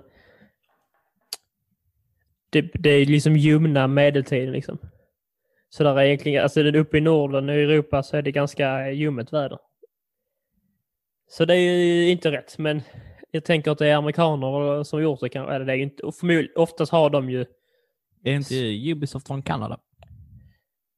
[2.51, 4.79] det, det är liksom ljumna medeltiden liksom.
[5.69, 8.91] Så där är egentligen, alltså det uppe i Norden och Europa så är det ganska
[8.91, 9.59] ljummet väder.
[11.31, 12.83] Så det är ju inte rätt, men
[13.31, 16.15] jag tänker att det är amerikaner som har gjort det eller det är inte, och
[16.15, 17.47] förmodligen, oftast har de ju,
[18.25, 18.55] Är inte
[18.93, 19.81] Ubisoft från Kanada?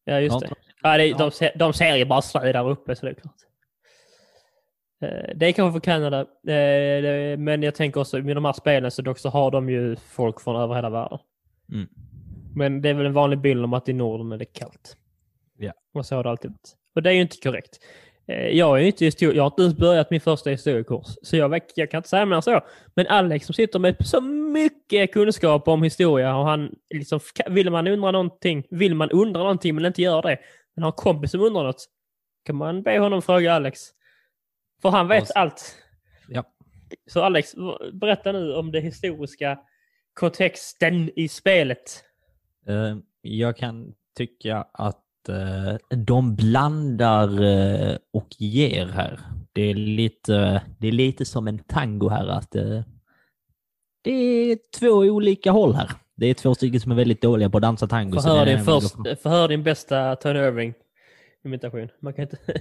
[0.05, 0.55] ja just det.
[0.83, 3.37] Ja, det, de, ser, de ser ju bara slö där uppe så det är klart.
[5.03, 8.91] Eh, Det är kanske för Kanada, eh, men jag tänker också med de här spelen
[8.91, 11.19] så också har de ju folk från över hela världen.
[11.73, 11.89] Mm.
[12.55, 14.97] Men det är väl en vanlig bild om att i Norden är det kallt.
[15.59, 15.73] Ja.
[15.95, 16.77] Och så har det alltid varit.
[16.95, 17.79] Och det är ju inte korrekt.
[18.27, 21.49] Eh, Jag, är inte histori- jag har inte ens börjat min första historiekurs, så jag,
[21.49, 22.61] vet- jag kan inte säga mer än så.
[22.95, 27.87] Men Alex som sitter med så mycket kunskap om historia och han liksom, vill man
[27.89, 30.39] undra någonting, vill man undra någonting men inte gör det,
[30.75, 31.85] men har en kompis som undrar något,
[32.45, 33.81] kan man be honom fråga Alex.
[34.83, 35.77] För han vet Och- allt.
[36.29, 36.45] Ja.
[37.07, 37.55] Så Alex,
[37.93, 39.59] berätta nu om det historiska
[40.15, 42.05] kontexten i spelet.
[42.67, 45.02] Eh, jag kan tycka att
[46.07, 49.21] de blandar eh, och ger här.
[49.53, 52.27] Det är lite, det är lite som en tango här.
[52.27, 52.83] att eh,
[54.05, 55.91] Det är två olika håll här.
[56.17, 58.21] Det är två stycken som är väldigt dåliga på att dansa tango.
[58.21, 60.75] Förhör din, först, förhör din bästa Tony Irving
[61.45, 61.89] imitation.
[62.01, 62.39] Man kan inte...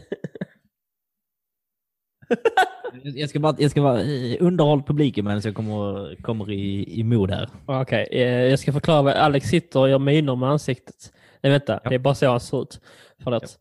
[3.03, 7.03] Jag ska bara, jag ska bara eh, underhålla publiken medan jag kommer, kommer i, i
[7.03, 7.49] mod här.
[7.66, 11.14] Okej, eh, jag ska förklara vad Alex sitter och gör miner med ansiktet.
[11.44, 11.89] Nej vänta, Ja.
[11.89, 12.82] det är bara så han ser ut.
[13.24, 13.58] Förlåt.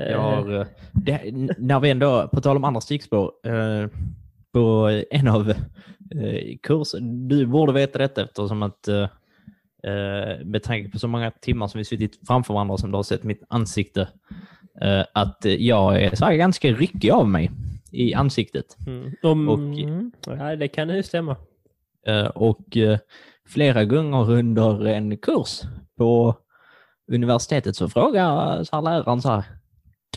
[0.00, 1.20] Eh, Jag har, eh, det,
[1.58, 3.88] när vi ändå, på tal om andra stickspår, eh,
[4.52, 6.98] på en av eh, kurser,
[7.28, 9.02] du borde veta detta eftersom att eh,
[9.84, 13.02] eh, med tanke på så många timmar som vi suttit framför varandra som du har
[13.02, 14.08] sett mitt ansikte,
[14.80, 17.50] eh, att eh, jag är så här ganska ryckig av mig
[17.92, 18.76] i ansiktet.
[18.86, 19.12] Mm.
[19.22, 21.36] Om, och- ja, det kan ju stämma.
[22.06, 22.98] Eh, och eh,
[23.48, 25.60] flera gånger under en kurs
[25.98, 26.36] på
[27.10, 29.44] universitetet så frågar så här läraren så här,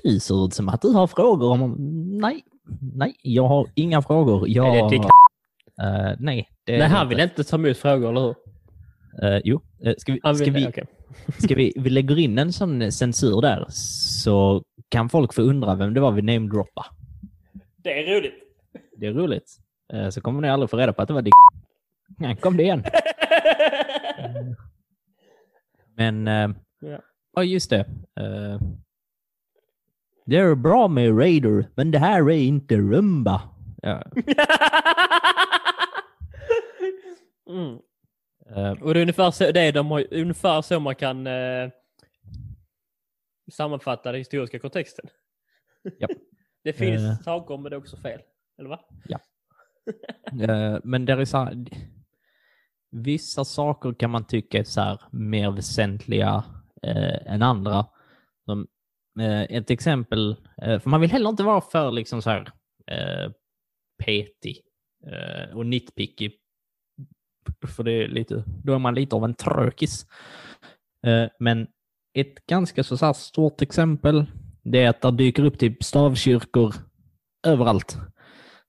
[0.04, 1.76] du ser ut som att du har frågor om...
[2.22, 2.44] Nej,
[2.96, 4.50] nej, jag har inga frågor.
[4.50, 5.02] Jag, Är det till-
[5.82, 8.36] Eh, nej, det Nej, han vill inte ta emot frågor, eller hur?
[9.24, 10.84] Eh, jo, Eh, ska vi, ska vi, okej.
[11.40, 15.94] ska vi, vi lägger in en sån censur där så kan folk få undra vem
[15.94, 16.86] det var vi namedroppa.
[17.78, 18.34] Det är roligt.
[18.98, 19.58] Det är roligt.
[19.94, 21.34] Eh, så kommer ni aldrig få reda på att det var Dick.
[22.20, 22.84] Nej, kom det igen.
[25.98, 26.28] Men,
[26.84, 27.00] Ja.
[27.34, 27.80] ja just det.
[28.20, 28.60] Eh,
[30.26, 33.42] det är bra med Raider, men det här är inte Rumba.
[33.82, 34.04] Ja,
[37.50, 37.80] mm.
[38.56, 41.70] eh, Och det är ungefär så, det är de har, ungefär så man kan eh,
[43.52, 45.06] sammanfatta den historiska kontexten.
[46.00, 46.12] Japp.
[46.64, 47.20] Det finns Eh.
[47.20, 48.22] saker men det är också fel.
[48.60, 48.80] Eller va?
[50.42, 51.66] eh, men det är så här,
[52.92, 56.44] vissa saker kan man tycka är så här mer väsentliga
[56.84, 57.86] eh, än andra.
[58.46, 58.68] Som,
[59.20, 62.52] eh, ett exempel, eh, för man vill heller inte vara för liksom så här
[62.92, 63.32] eh,
[64.06, 64.62] petig
[65.08, 66.32] eh, och nitpicky.
[67.68, 70.06] För det är lite, då är man lite av en trökis.
[71.06, 71.68] Eh, men
[72.14, 74.26] ett ganska så här stort exempel,
[74.64, 76.74] det är att det dyker upp typ stavkyrkor
[77.48, 77.98] överallt.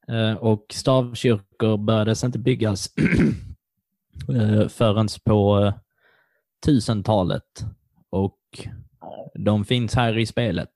[0.09, 2.89] Eh, och stavkyrkor började inte byggas
[4.29, 5.75] eh, förrän på eh,
[6.67, 7.65] 1000-talet.
[8.15, 8.69] Och
[9.35, 10.71] de finns här i spelet.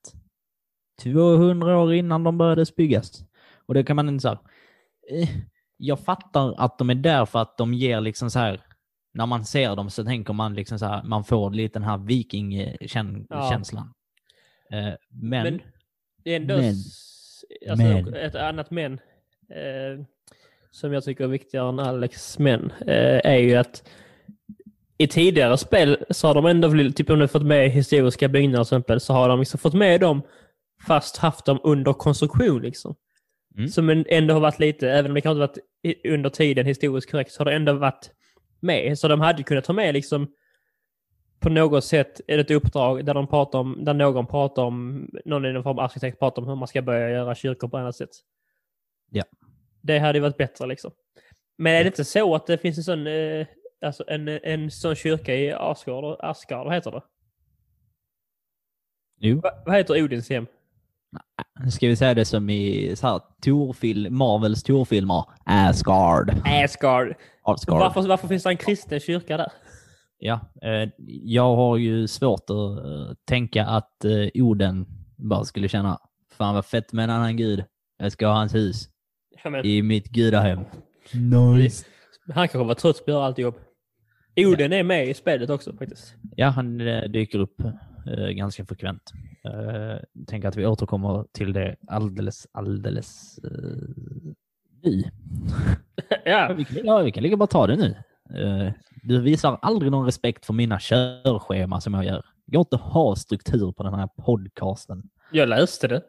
[1.02, 3.24] 200 år innan de började byggas.
[3.66, 4.38] Och det kan man inte säga.
[5.76, 8.60] Jag fattar att de är där för att de ger liksom så här,
[9.14, 11.98] när man ser dem så tänker man liksom så här, man får lite den här
[11.98, 13.94] vikingkänslan.
[14.72, 15.60] Eh, men, Men
[16.24, 16.74] det är ändå Men.
[17.70, 18.14] alltså, Men.
[18.14, 18.92] ett annat men
[19.50, 20.04] eh,
[20.70, 23.88] som jag tycker är viktigare än Alex men eh, är ju att
[24.98, 28.68] i tidigare spel så har de ändå, typ om de fått med historiska byggnader till
[28.68, 30.22] exempel, så har de liksom fått med dem
[30.86, 32.94] fast haft dem under konstruktion liksom.
[33.56, 33.68] Mm.
[33.68, 37.32] Som ändå har varit lite, även om det kanske inte varit under tiden historiskt korrekt,
[37.32, 38.10] så har det ändå varit
[38.60, 38.98] med.
[38.98, 40.26] Så de hade kunnat ta med liksom
[41.40, 45.52] på något sätt ett uppdrag där, de pratar om, där någon pratar om, någon i
[45.52, 48.10] någon form av arkitekt pratar om hur man ska börja göra kyrkor på annat sätt.
[49.10, 49.24] Ja.
[49.82, 50.90] Det hade ju varit bättre liksom.
[51.58, 53.46] Men är det inte så att det finns en sån, eh,
[53.86, 57.02] alltså en, en sån kyrka i Asgard, Asgard, vad heter det?
[59.20, 60.46] jo, Va, vad heter Odins hem?
[61.70, 65.24] ska vi säga det som i så här, Torfilm, Marvels Torfilmer?
[65.44, 66.30] Asgard.
[66.44, 67.14] Asgard.
[67.42, 67.78] Asgard.
[67.80, 69.52] Varför, varför finns det en kristen kyrka där?
[70.18, 70.90] Ja, eh,
[71.24, 75.98] jag har ju svårt att eh, tänka att eh, Oden bara skulle känna
[76.30, 77.64] fan vad fett med en annan gud.
[77.98, 78.88] Jag ska ha hans hus
[79.44, 80.60] Ja, men, i mitt gudahem.
[81.56, 81.86] Nice.
[82.34, 83.54] han kanske var trött på att göra allt jobb.
[84.46, 86.14] Oden är med i spelet också faktiskt.
[86.36, 87.60] Ja, han eh, dyker upp
[88.06, 89.12] eh, ganska frekvent.
[89.44, 94.32] Eh, tänker att vi återkommer till det alldeles, alldeles uh,
[94.82, 95.02] nu.
[96.24, 97.96] Ja, vi, kan, ja, vi kan lika bara ta det nu.
[98.42, 98.72] Eh,
[99.02, 102.24] du visar aldrig någon respekt för mina körschema som jag gör.
[102.46, 105.02] Det går inte ha struktur på den här podcasten.
[105.32, 106.02] jag läste det.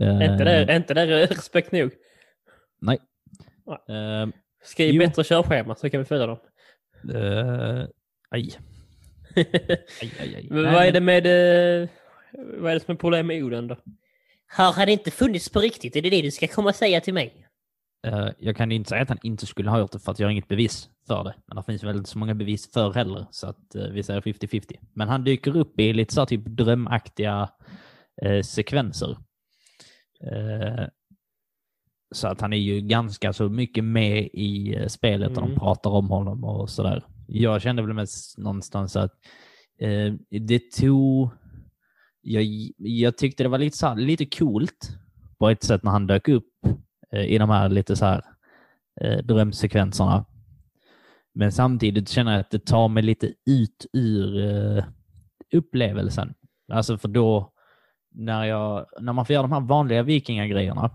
[0.00, 1.90] Eh, Är inte det, är inte det respekt nog?
[2.80, 2.98] Nej.
[3.88, 4.28] Eh,
[4.64, 4.98] Skriv Jo.
[4.98, 6.38] bättre körschema så kan vi följa dem.
[7.10, 7.86] Eh,
[8.30, 8.50] aj.
[10.02, 10.46] Aj, aj, aj.
[10.50, 11.26] Men vad är det med...
[11.26, 11.88] eh,
[12.60, 13.76] Vad är det som är problem med Oden då?
[14.46, 15.96] Har han inte funnits på riktigt?
[15.96, 17.46] Är det det du ska komma och säga till mig?
[18.06, 20.26] Eh, jag kan inte säga att han inte skulle ha gjort det för att jag
[20.26, 21.34] har inget bevis för det.
[21.46, 24.20] Men det finns väl inte så många bevis för heller, så att eh, vi säger
[24.20, 24.78] 50-50.
[24.94, 27.48] Men han dyker upp i lite så här typ drömaktiga
[28.44, 29.16] sekvenser.
[32.12, 35.58] Så att han är ju ganska så mycket med i eh, spelet och de Mm.
[35.58, 37.04] pratar om honom och sådär.
[37.26, 39.10] Jag kände väl mest någonstans att
[39.80, 41.30] eh, det tog...
[42.24, 42.44] Jag,
[42.78, 44.90] jag tyckte det var lite, så här, lite coolt
[45.38, 46.48] på ett sätt när han dök upp
[47.12, 48.22] eh, i de här lite så här
[49.00, 50.24] eh, drömsekvenserna.
[51.34, 54.84] Men samtidigt känner jag att det tar mig lite ut ur eh,
[55.54, 56.34] upplevelsen.
[56.72, 57.52] Alltså för då,
[58.14, 60.90] när, jag, när man får göra de här vanliga vikingagrejerna,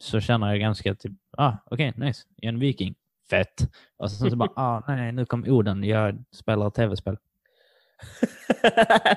[0.00, 2.94] så känner jag ganska typ, ah, okej, nice, jag är en viking.
[3.30, 3.70] Fett.
[3.98, 7.16] Och sen så bara, ah, nej, nu kom Oden, jag spelar tv-spel.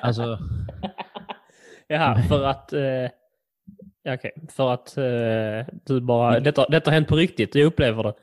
[0.02, 0.38] Alltså,
[1.88, 2.72] Jaha, för att...
[2.72, 3.10] Eh,
[4.02, 6.40] ja, okej, för att eh, du bara...
[6.40, 8.14] Detta, detta har hänt på riktigt, du upplever det.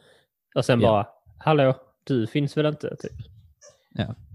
[0.56, 0.88] Och sen Ja.
[0.88, 1.08] bara,
[1.38, 2.96] hallå, du finns väl inte?
[2.96, 3.12] Typ.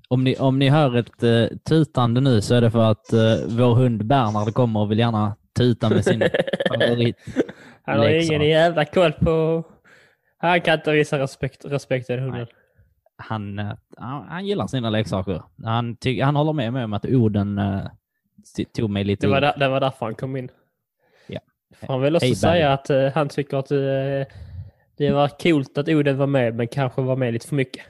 [0.09, 3.37] om ni, om ni hör ett uh, tutande nu så är det för att eh,
[3.49, 6.23] vår hund Bernhard kommer och vill gärna tuta med sin
[6.69, 7.17] favorit.
[7.87, 9.65] Han har ingen jävla koll på...
[10.39, 12.47] Han kan inte visa respekt, respekt till hunden.
[13.17, 15.43] Han, eh, han, han gillar sina leksaker.
[15.65, 17.87] Han, ty, han håller med mig om att Oden uh,
[18.73, 19.27] tog mig lite...
[19.27, 20.49] Det var, där, det var därför han kom in.
[21.27, 21.41] Ja.
[21.89, 24.35] Han vill också Hej, säga att eh, han tycker att eh,
[24.97, 27.83] det var coolt att Oden var med, men kanske var med lite för mycket.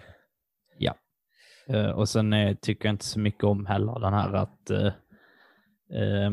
[1.69, 4.87] Eh, och sen tycker jag inte så mycket om heller den här att uh,
[6.01, 6.31] uh,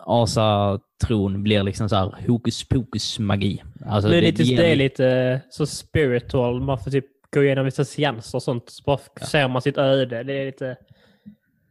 [0.00, 3.62] Asa-tron blir liksom så här hokus pokus magi.
[3.86, 7.44] Alltså, det är lite, ger det är lite eh, så spiritual, man får typ gå
[7.44, 10.22] igenom vissa seanser och sånt, så bara ser man sitt öde.
[10.22, 10.76] Det är lite...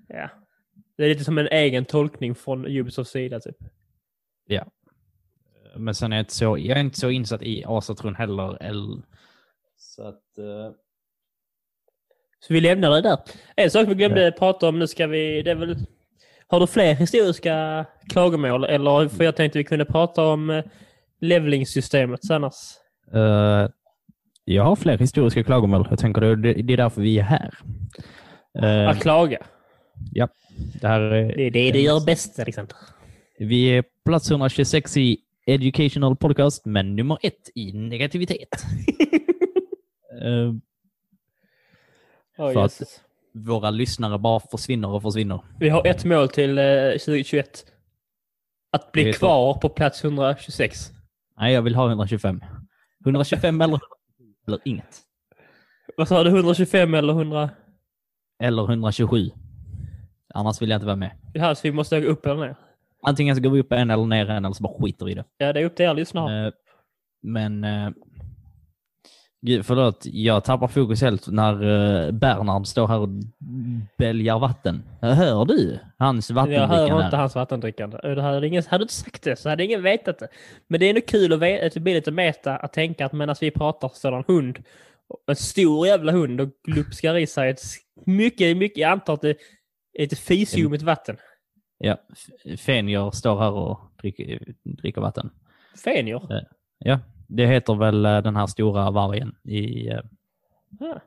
[0.08, 0.30] Ja.
[0.98, 3.58] Det är lite som en egen tolkning från Ubisofts sida typ.
[5.76, 8.64] Men sen är jag inte så, jag är inte så insatt i Asa-tron heller.
[8.64, 9.02] Eller,
[9.78, 10.38] så att...
[10.38, 10.76] eh,
[12.40, 13.18] Så vi lämnar det där.
[13.56, 15.42] En sak vi glömde prata om, nu ska vi...
[15.42, 15.76] Det är väl,
[16.48, 18.64] har du fler historiska klagomål?
[18.64, 20.64] Eller för jag tänkte vi kunde prata om eh,
[21.22, 22.54] levelingssystemet annars.
[23.14, 23.70] eh,
[24.46, 25.88] jag har fler historiska klagomål.
[25.90, 27.54] Jag tänker det, är därför vi är här.
[28.64, 29.38] Eh, Att klaga.
[30.12, 30.28] ja,
[30.82, 32.76] det här är, Det är det du gör bäst, Alexander.
[33.40, 38.50] Vi är plats 126 i Educational Podcast, men nummer ett i negativitet.
[40.22, 40.54] Eh,
[42.38, 43.02] Oh, För att- Jesus.
[43.34, 45.42] Våra lyssnare bara försvinner och försvinner.
[45.60, 47.66] Vi har ett mål till eh, 2021.
[48.72, 50.92] Att bli kvar på plats 126.
[51.38, 52.44] Nej, jag vill ha 125.
[53.06, 53.80] 125 eller
[54.48, 55.00] eller inget.
[55.98, 57.50] Vad sa du, 125 eller 100?
[58.44, 59.30] Eller 127.
[60.34, 61.12] Annars vill jag inte vara med.
[61.34, 62.56] Ja, så vi måste gå upp eller ner?
[63.02, 65.16] Antingen så går vi upp en eller ner en eller så bara skiter vi i
[65.16, 65.24] det.
[65.38, 66.48] Ja, det är upp till er lyssnare.
[66.48, 66.54] Eh,
[67.22, 67.64] Men...
[69.44, 70.06] eh, Gud, förlåt.
[70.06, 73.10] Jag tappar fokus helt när uh, Bernhard står här och
[73.98, 74.84] bälgar vatten.
[75.02, 77.06] Hör du hans Jag hör vattendrickande?
[77.06, 77.98] inte hans vattendrickande.
[78.04, 80.28] Det hade, ingen, hade du inte sagt det så hade ingen vetat det.
[80.68, 83.14] Men det är nog kul att, ve- att det blir lite meta att tänka att
[83.14, 84.60] medan vi pratar så står en hund,
[85.28, 87.62] en stor jävla hund och glupskar i sig ett
[88.06, 89.36] mycket, mycket, jag antar att det är
[90.04, 91.18] ett fisljummet vatten.
[91.78, 91.98] Ja,
[92.46, 95.30] F- Fenjer står här och dricker, dricker vatten.
[95.84, 96.22] Fenjer?
[96.80, 99.88] Ja, det heter väl eh, den här stora vargen i...
[99.90, 100.00] eh,
[100.80, 101.00] Ja.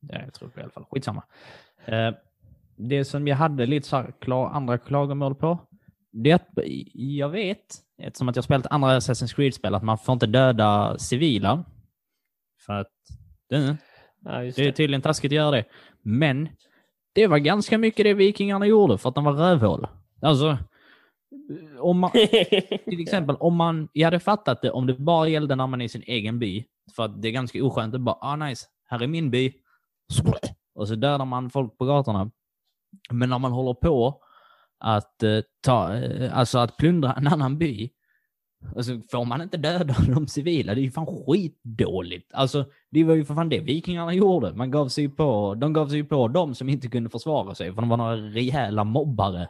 [0.00, 0.84] Ja, jag tror det i alla fall.
[0.90, 1.22] Skitsamma.
[1.84, 2.10] Eh,
[2.76, 5.58] Det som jag hade lite så här klar, andra klagomål på,
[6.12, 6.48] det är att
[6.94, 11.64] jag vet, eftersom att jag spelat andra Assassin's Creed-spel, att man får inte döda civila.
[12.66, 12.92] För att
[13.48, 13.76] det,
[14.24, 14.72] Ja, just det är det.
[14.72, 15.64] tydligen taskigt att göra det.
[16.02, 16.48] Men
[17.12, 19.86] det var ganska mycket det vikingarna gjorde för att de var rövhål.
[20.22, 20.58] Alltså,
[21.78, 22.10] om man,
[22.84, 25.84] till exempel om man, jag hade fattat det om det bara gällde när man är
[25.84, 26.64] i sin egen by.
[26.96, 29.52] För att det är ganska oskönt att bara, ah nice, här är min by.
[30.74, 32.30] Och så dödar man folk på gatorna.
[33.10, 34.22] Men när man håller på
[34.78, 37.90] att eh, ta, eh, alltså att plundra en annan by.
[38.74, 40.74] Och så får man inte döda de civila.
[40.74, 42.34] Det är ju fan skitdåligt.
[42.34, 44.54] Alltså, det var ju för fan det vikingarna gjorde.
[44.54, 47.80] Man gav sig på, de gav sig på de som inte kunde försvara sig, för
[47.82, 49.48] de var några rejäla mobbare.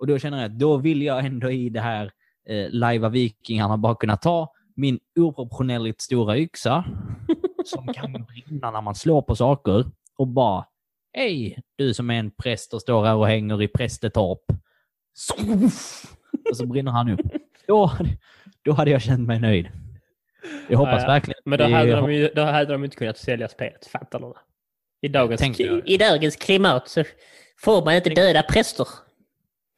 [0.00, 2.10] Och då känner jag att då vill jag ändå i det här
[2.48, 6.84] eh, lajva vikingarna bara kunna ta min oproportionerligt stora yxa
[7.64, 9.84] som kan brinna när man slår på saker
[10.16, 10.66] och bara
[11.12, 14.44] Hej, du som är en präst och står här och hänger i prästetorp.
[16.50, 17.20] Och så brinner han upp.
[17.66, 17.92] Då,
[18.64, 19.68] då hade jag känt mig nöjd.
[20.68, 21.40] Jag hoppas Ja, verkligen.
[21.44, 24.34] Men då hade, de ju, då hade de inte kunnat sälja spelet, fattar du?
[25.02, 25.60] I dagens...
[25.84, 27.04] I dagens klimat så
[27.58, 28.86] får man inte döda präster.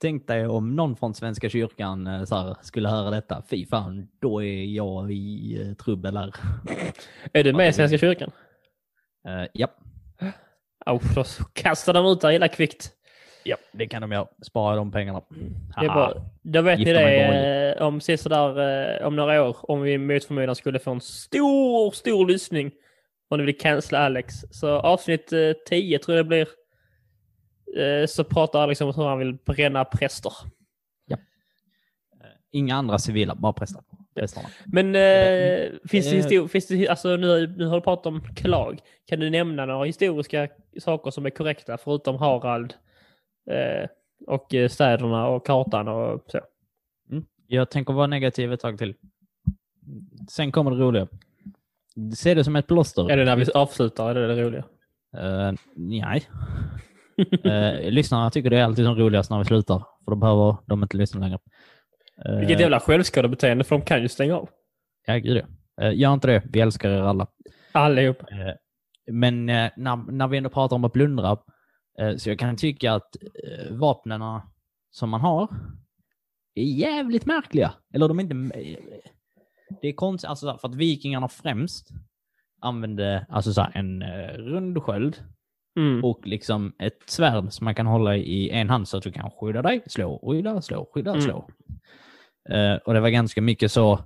[0.03, 3.43] Tänk dig om någon från Svenska kyrkan eh, så här, skulle höra detta.
[3.51, 6.35] Fy fan, då är jag i eh, trubbel här.
[7.33, 8.31] Är du med i Svenska kyrkan?
[9.29, 9.69] Uh, ja.
[10.91, 12.91] Usch, då kastar de ut dig illa kvickt.
[13.45, 14.27] ja, det kan de göra.
[14.43, 15.23] Spara de pengarna.
[15.81, 16.15] Det är bra.
[16.43, 19.57] Då vet ni Gifta mig det om sådär om några år.
[19.63, 22.71] Om vi mot förmodan skulle få en stor, stor lyssning.
[23.31, 24.35] Om ni vill cancella Alex.
[24.51, 26.49] Så avsnitt eh, 10 tror jag det blir.
[27.77, 30.33] Eh, så pratar Alex om hur han vill bränna präster.
[32.55, 33.83] Inga andra civila, bara präster.
[34.15, 34.49] Prästerna.
[34.67, 38.07] Men eh, Eh, finns det eh, histor- finns det, alltså nu, nu har du pratat
[38.07, 38.81] om Klag.
[39.07, 40.49] Kan du nämna några historiska
[40.79, 42.75] saker som är korrekta förutom Harald
[43.51, 43.89] eh,
[44.27, 46.41] och eh, städerna och kartan och så?
[47.11, 47.25] Mm.
[47.47, 48.95] Jag tänker vara negativ ett tag till.
[50.31, 51.09] Sen kommer det roliga.
[52.17, 53.11] Se det som ett plåster.
[53.11, 54.11] Är det när vi avslutar?
[54.11, 54.65] Är det det roliga?
[55.17, 56.23] Uh, nej.
[57.47, 59.79] Uh, lyssnarna tycker det är alltid som roligast när vi slutar.
[59.79, 61.39] För då behöver de inte lyssna längre.
[62.29, 64.49] Uh, Vilket jävla självskadebeteende för de kan ju stänga av.
[65.07, 65.87] Ja, gud ja.
[65.87, 66.43] Uh, gör inte det.
[66.45, 67.27] Vi älskar er alla.
[67.73, 68.23] Allihop.
[68.23, 68.55] Eh,
[69.13, 71.37] Men eh, när, när vi ändå pratar om att plundra,
[72.01, 74.21] eh, så jag kan tycka att eh, vapnen
[74.91, 75.49] som man har
[76.55, 77.73] är jävligt märkliga.
[77.95, 78.59] Eller de är inte...
[78.59, 78.77] eh,
[79.81, 81.89] Det är konstigt, alltså för att vikingarna främst
[82.61, 85.17] använde alltså så en eh, rund sköld
[85.77, 86.05] Mm.
[86.05, 89.31] och liksom ett svärd som man kan hålla i en hand så att du kan
[89.31, 91.23] skydda dig, slå, skydda, slå, skydda, Mm.
[91.23, 91.49] slå.
[92.51, 93.99] Eh, och det var ganska mycket så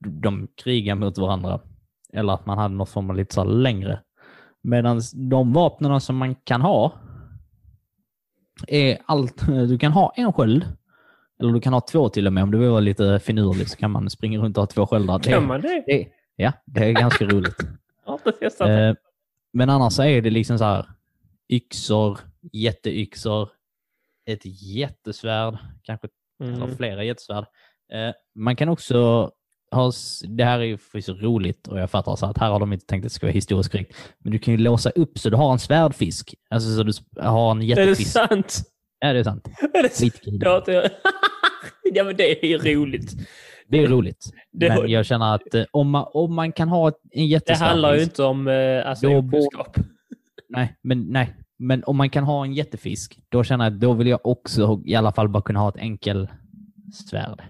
[0.00, 1.60] de krigar mot varandra.
[2.12, 4.00] Eller att man hade något form av lite så längre.
[4.62, 6.92] Medan de vapnen som man kan ha
[8.68, 9.46] är allt.
[9.46, 10.64] Du kan ha en sköld.
[11.40, 12.42] Eller du kan ha två till och med.
[12.42, 15.18] Om du vill vara lite finurlig så kan man springa runt och ha två sköldar.
[15.18, 15.84] Kan man det?
[15.86, 17.56] det, ja, det är ganska roligt.
[18.04, 18.96] Jag har inte testat det.
[19.52, 20.86] Men annars så är det liksom så här
[21.52, 22.18] yxor,
[22.52, 23.48] jätteyxor,
[24.26, 24.40] ett
[24.76, 26.08] jättesvärd, kanske
[26.42, 26.76] eller Mm.
[26.76, 27.44] flera jättesvärd.
[27.92, 29.30] Eh, man kan också
[29.70, 29.92] ha,
[30.28, 32.86] det här är ju förvisso roligt och jag fattar så att här har de inte
[32.86, 33.96] tänkt att det ska vara historiskt korrekt.
[34.18, 36.34] Men du kan ju låsa upp så du har en svärdfisk.
[36.50, 36.92] Alltså så du
[37.22, 38.10] har en Är det jättefisk.
[38.12, 38.62] sant?
[38.98, 39.48] Ja, det är sant.
[39.74, 40.12] Är det sant?
[40.12, 40.40] Skitkul.
[40.44, 40.90] Ja, det...
[41.94, 43.12] ja, men det är ju roligt.
[43.70, 44.24] Det är roligt.
[44.52, 47.68] Det- Men jag känner att eh, om man, om man kan ha en Det jättesvärd
[47.68, 49.76] handlar ju inte om eh, alltså, Då okunskap.
[50.48, 51.34] Nej, men nej.
[51.58, 54.82] Men om man kan ha en jättefisk, då känner jag att då vill jag också
[54.84, 56.28] i alla fall bara kunna ha ett enkel
[57.10, 57.42] svärd.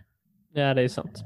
[0.53, 1.23] Ja, det är sant.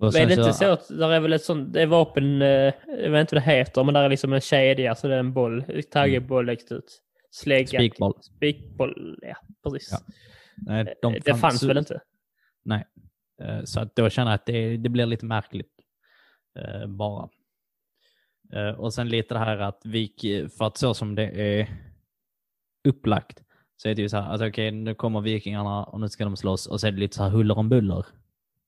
[0.00, 2.42] Och Men är det inte så att där är väl ett sånt, det är vapen,
[2.42, 5.14] eh, jag vet inte vad det heter, men där är liksom en kedja, så det
[5.14, 7.00] är en boll, taggeboll längst ut.
[7.30, 7.66] Slägga.
[7.66, 8.14] Spikboll.
[8.20, 9.36] Spikboll, ja
[9.70, 9.88] precis.
[9.92, 9.98] Ja.
[10.56, 12.00] Nej, de det fanns väl inte?
[12.64, 12.84] Nej.
[13.42, 15.72] Eh, Så att då känner jag att det, det blir lite märkligt.
[16.58, 17.28] eh, Bara.
[18.52, 20.20] Eh, och sen lite det här att vik,
[20.58, 21.68] för att så som det är
[22.88, 23.42] upplagt
[23.76, 26.36] så är det ju så här att okej, nu kommer vikingarna och nu ska de
[26.36, 28.06] slåss och så är det lite så här huller om buller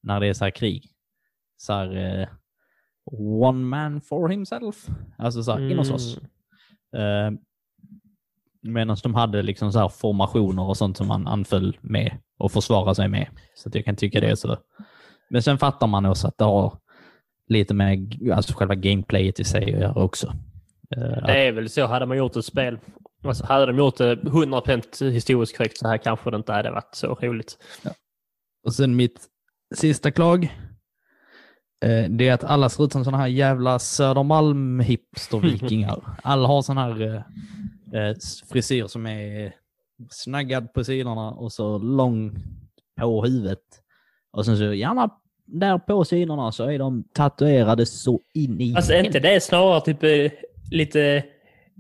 [0.03, 0.91] när det är så här krig.
[1.57, 2.29] Så här,
[3.41, 4.87] one man for himself.
[5.19, 6.19] Alltså så här, in och slåss.
[6.97, 7.31] Eh,
[8.63, 12.95] Medan de hade liksom så här formationer och sånt som man anföll med och försvara
[12.95, 13.27] sig med.
[13.55, 14.57] Så att jag kan tycka det är så.
[15.31, 16.79] Men sen fattar man också att det har
[17.49, 20.27] lite med alltså själva gameplayet i sig att göra också.
[20.97, 22.79] Eh, Det är väl så, hade man gjort ett spel,
[23.25, 26.95] alltså hade de gjort det 100% historiskt korrekt så här kanske det inte hade varit
[26.95, 27.59] så roligt.
[28.67, 29.21] Och sen mitt
[29.75, 30.45] sista klag.
[31.85, 36.01] Eh, det är att alla ser ut som sådana här jävla Södermalm-hipster-vikingar.
[36.23, 37.03] alla har sån här
[37.93, 38.15] eh,
[38.53, 39.55] frisyr som är
[40.11, 42.37] snaggad på sidorna och så lång
[43.01, 43.63] på huvudet.
[44.31, 45.11] Och sen så gärna
[45.47, 49.81] där på sidorna så är de tatuerade så in i Alltså är inte det snarare
[49.81, 50.39] typ eh,
[50.71, 51.17] lite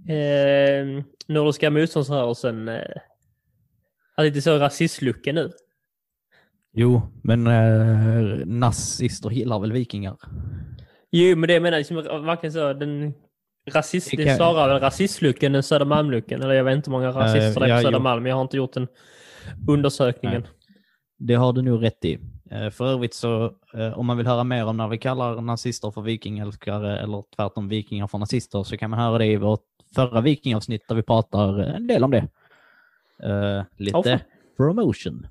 [0.09, 2.81] eh, Nordiska motståndsrörelsen, eh,
[4.19, 5.51] lite så rasistlucka nu?
[6.73, 10.17] Jo, men eh, nazister gillar väl vikingar?
[11.11, 13.15] Jo, men det menar jag liksom varken så, den
[13.71, 16.43] rasist, Det det kan- är snarare rasistlucken än Södermalmlucken.
[16.43, 17.83] Eller jag vet inte hur många rasister det är på jo.
[17.83, 18.89] Södermalm, jag har inte gjort den
[19.69, 20.47] undersökningen.
[21.19, 22.19] Det har du nog rätt i.
[22.51, 23.45] Eh, För övrigt så,
[23.75, 27.69] eh, om man vill höra mer om när vi kallar nazister för vikingälskare eller tvärtom
[27.69, 29.61] vikingar för nazister så kan man höra det i vårt
[29.95, 32.29] förra vikingavsnitt där vi pratar en del om det.
[33.23, 34.19] Eh, lite fan.
[34.57, 35.27] promotion.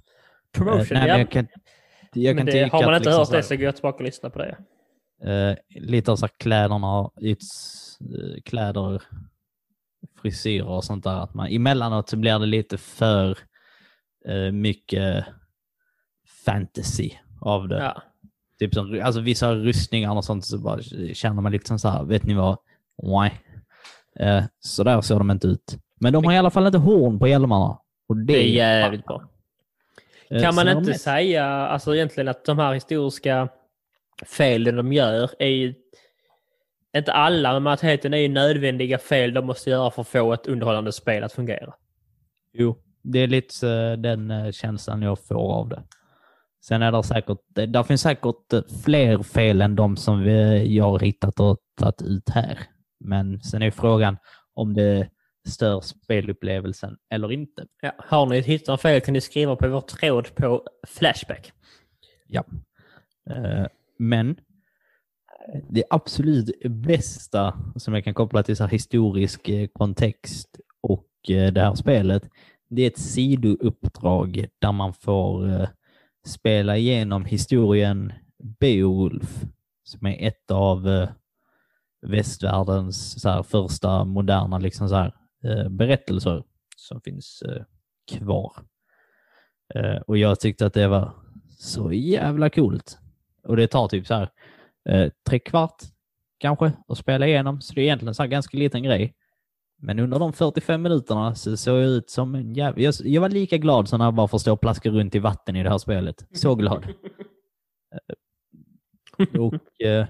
[0.53, 1.17] Promotion, Eh, nej, ja.
[1.17, 1.47] jag kan,
[2.13, 4.03] jag men kan det, har man inte liksom hört det så går jag tillbaka och
[4.03, 4.57] lyssnar på det.
[5.23, 9.01] Eh, lite av så här kläderna, yts, eh, kläder,
[10.21, 11.19] frisyrer och sånt där.
[11.23, 13.37] Att man, emellanåt så blir det lite för
[14.27, 15.25] eh, mycket
[16.45, 17.11] fantasy
[17.41, 17.79] av det.
[17.79, 18.01] Ja.
[18.59, 20.81] Typ som, alltså vissa rustningar och sånt så bara
[21.13, 22.57] känner man liksom så här, vet ni vad?
[23.03, 23.41] Nej.
[24.19, 25.77] Eh, så där såg de inte ut.
[25.99, 27.77] Men de har i alla fall inte horn på hjälmarna.
[28.07, 29.29] Och det, Det är jävligt bra.
[30.29, 33.49] Eh, Kan man inte säga alltså egentligen att de här historiska
[34.25, 35.73] felen de gör är ju
[36.97, 40.47] inte alla, men majoriteten är ju nödvändiga fel de måste göra för att få ett
[40.47, 41.73] underhållande spel att fungera.
[42.53, 45.83] Jo, det är lite eh, den eh, känslan jag får av det.
[46.65, 50.83] Sen är det säkert, det finns säkert eh, fler fel än de som vi, jag
[50.83, 52.59] har hittat och tagit ut här.
[52.99, 54.17] Men sen är frågan
[54.53, 55.09] om det
[55.47, 57.65] stör spelupplevelsen eller inte.
[57.81, 57.91] Ja.
[57.97, 61.51] Har ni hittat fel kan ni skriva på vår tråd på Flashback.
[62.27, 62.43] Ja.
[63.29, 63.65] Eh,
[63.97, 64.35] men
[65.69, 71.53] det absolut bästa som jag kan koppla till så här historisk eh, kontext och eh,
[71.53, 72.29] det här spelet,
[72.69, 75.67] det är ett sidouppdrag där man får eh,
[76.25, 78.13] spela igenom historien
[78.59, 79.43] Beowulf,
[79.83, 81.07] som är ett av
[82.01, 85.13] västvärldens så här, första moderna liksom, så här,
[85.69, 86.43] berättelser
[86.77, 87.43] som finns
[88.11, 88.53] kvar.
[90.07, 91.13] Och jag tyckte att det var
[91.49, 92.99] så jävla coolt.
[93.43, 94.29] Och det tar typ så här
[94.89, 95.83] eh, tre kvart
[96.37, 99.15] kanske att spela igenom, så det är egentligen så här ganska liten grej.
[99.77, 102.81] Men under de 45 minuterna så såg jag ut som en jävla...
[102.81, 105.19] Jag, jag var lika glad som när jag bara får stå och plaska runt i
[105.19, 106.25] vatten i det här spelet.
[106.33, 106.87] Så glad.
[109.19, 110.07] Eh, och eh,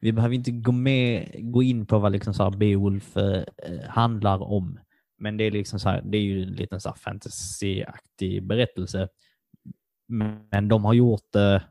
[0.00, 3.88] vi behöver inte gå, med, gå in på vad liksom så här Beowulf eh, eh,
[3.88, 4.80] handlar om.
[5.18, 9.08] Men det är liksom så här, det är ju en liten fantasyaktig berättelse.
[10.08, 11.62] Men de har gjort det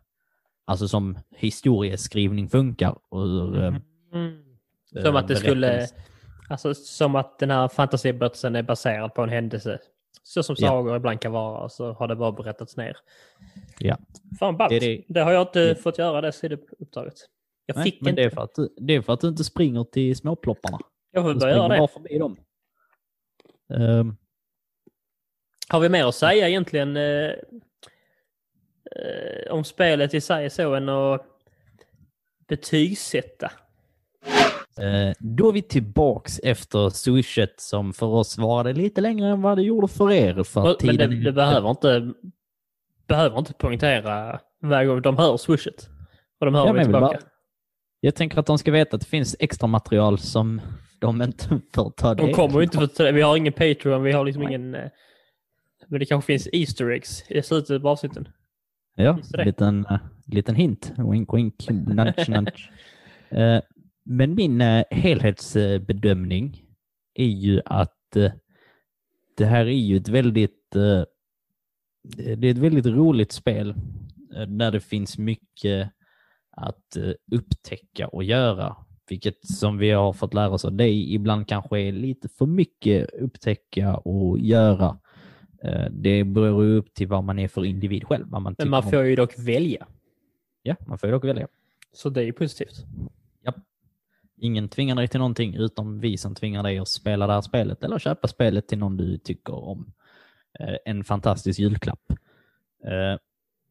[0.65, 2.97] alltså som historieskrivning funkar.
[3.09, 3.73] Och, hur, eh,
[5.03, 5.87] Som att det skulle,
[6.49, 9.79] alltså som att den här fantasiberättelsen är baserad på en händelse.
[10.23, 10.67] Så som Ja.
[10.67, 12.97] sagor ibland kan vara, så har det bara berättats ner.
[13.79, 13.97] Ja.
[14.39, 14.69] Fan ballt.
[14.69, 17.13] Det Det, det- har jag inte det- fått göra det sidouppdraget.
[17.65, 18.21] Jag Nej, fick men inte.
[18.21, 20.79] det är, för att, det är för att du inte springer till småplopparna.
[21.11, 21.77] Jag får börja göra det.
[21.77, 22.37] bara förbi dem.
[23.73, 24.15] Ehm,
[25.69, 27.31] Har vi mer att säga egentligen eh,
[29.49, 31.21] om spelet i sig så än att
[32.47, 33.51] betygsätta?
[34.79, 39.57] Eh, då är vi tillbaks efter swishet som för oss varade lite längre än vad
[39.57, 40.43] det gjorde för er.
[40.43, 41.23] För Men det, tiden...
[41.23, 42.13] det behöver inte
[43.07, 45.89] behöver inte poängtera varje gång de hör swishet.
[46.39, 47.05] Och de hör Ja, vi tillbaka.
[47.05, 47.19] bara-
[47.99, 50.61] Jag tänker att de ska veta att det finns extra material som
[50.99, 52.87] de inte får ta del De kommer inte av.
[52.87, 54.49] för Vi har ingen Patreon, vi har liksom Nej.
[54.53, 54.75] ingen...
[54.75, 54.89] eh,
[55.87, 58.27] Men det kanske finns Easter eggs i slutet på avsnitten.
[58.95, 60.93] Ja, liten, uh, liten hint.
[60.97, 62.69] Wink, wink, nudge, nudge.
[63.29, 63.61] Eh,
[64.05, 66.65] men min uh, helhetsbedömning
[67.13, 68.31] är ju att eh,
[69.37, 71.03] det här är ju ett väldigt, eh,
[72.37, 73.69] det är ett väldigt roligt spel
[74.35, 75.91] eh, där det finns mycket
[76.51, 78.75] att eh, upptäcka och göra.
[79.09, 83.09] vilket som vi har fått lära oss av dig, ibland kanske är lite för mycket
[83.13, 84.99] upptäcka och göra.
[85.65, 88.27] Eh, Det beror ju upp till vad man är för individ själv.
[88.29, 88.89] Man Men man om.
[88.91, 89.87] får ju dock välja.
[90.63, 91.47] Ja, man får ju dock välja.
[91.93, 92.85] Så det är ju positivt.
[94.37, 97.83] Ingen tvingar dig till någonting utom vi som tvingar dig att spela det här spelet
[97.83, 99.93] eller köpa spelet till någon du tycker om.
[100.59, 102.11] Eh, En fantastisk julklapp.
[102.85, 103.19] Eh,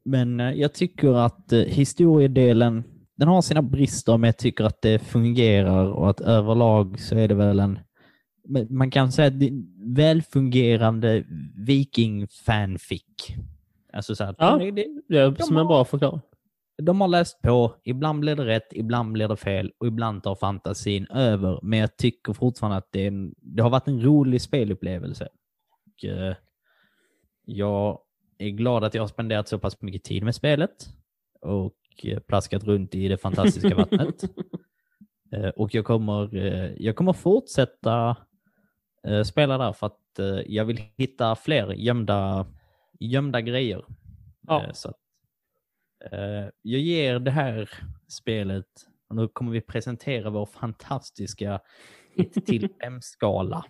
[0.05, 2.85] Men jag tycker att historiedelen,
[3.17, 7.29] den har sina brister men jag tycker att det fungerar och att överlag så är
[7.29, 7.79] det väl en,
[8.71, 11.25] man kan säga att det är en välfungerande
[11.57, 13.03] viking-fanfic.
[13.93, 14.57] Alltså så att Ja.
[14.57, 16.21] det, det, Det är De som en har- bra förklaring.
[16.83, 20.35] de har läst på, ibland blir det rätt, ibland blir det fel och ibland tar
[20.35, 21.61] fantasin över.
[21.63, 25.29] Men jag tycker fortfarande att det, är en, det har varit en rolig spelupplevelse.
[25.87, 26.35] Och, eh,
[27.45, 27.99] jag
[28.39, 30.89] är glad att jag har spenderat så pass mycket tid med spelet
[31.41, 34.25] och eh, plaskat runt i det fantastiska vattnet.
[35.33, 38.17] Eh, och jag kommer, eh, jag kommer fortsätta
[39.25, 42.47] spela där för att eh, jag vill hitta fler gömda,
[43.01, 43.85] gömda grejer.
[44.41, 44.63] Ja.
[44.65, 44.97] Eh, Så att,
[46.13, 47.71] eh, jag ger det här
[48.09, 48.67] spelet,
[49.09, 51.61] och nu kommer vi presentera vår fantastiska
[52.17, 53.65] 1 till 5-skala.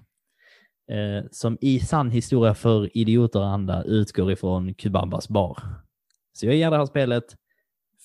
[0.91, 5.59] Eh, som i sann historia för idioter och andra utgår ifrån Kubambas bar.
[6.32, 7.24] Så jag ger det här spelet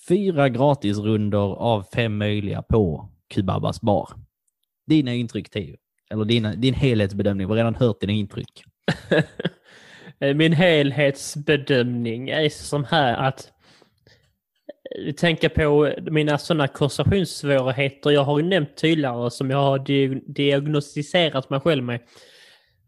[0.08, 4.10] fyra gratisrundor av fem möjliga på Kubabas bar.
[4.88, 5.78] Dina intryck Teo?
[6.10, 8.64] Eller din, din helhetsbedömning, vi har redan hört dina intryck.
[10.22, 13.52] Eh, min helhetsbedömning är som här att
[14.96, 19.80] eh, tänka på mina sådana koncentrationssvårigheter jag har ju nämnt tydligare som jag har
[20.34, 22.02] diagnostiserat mig själv med.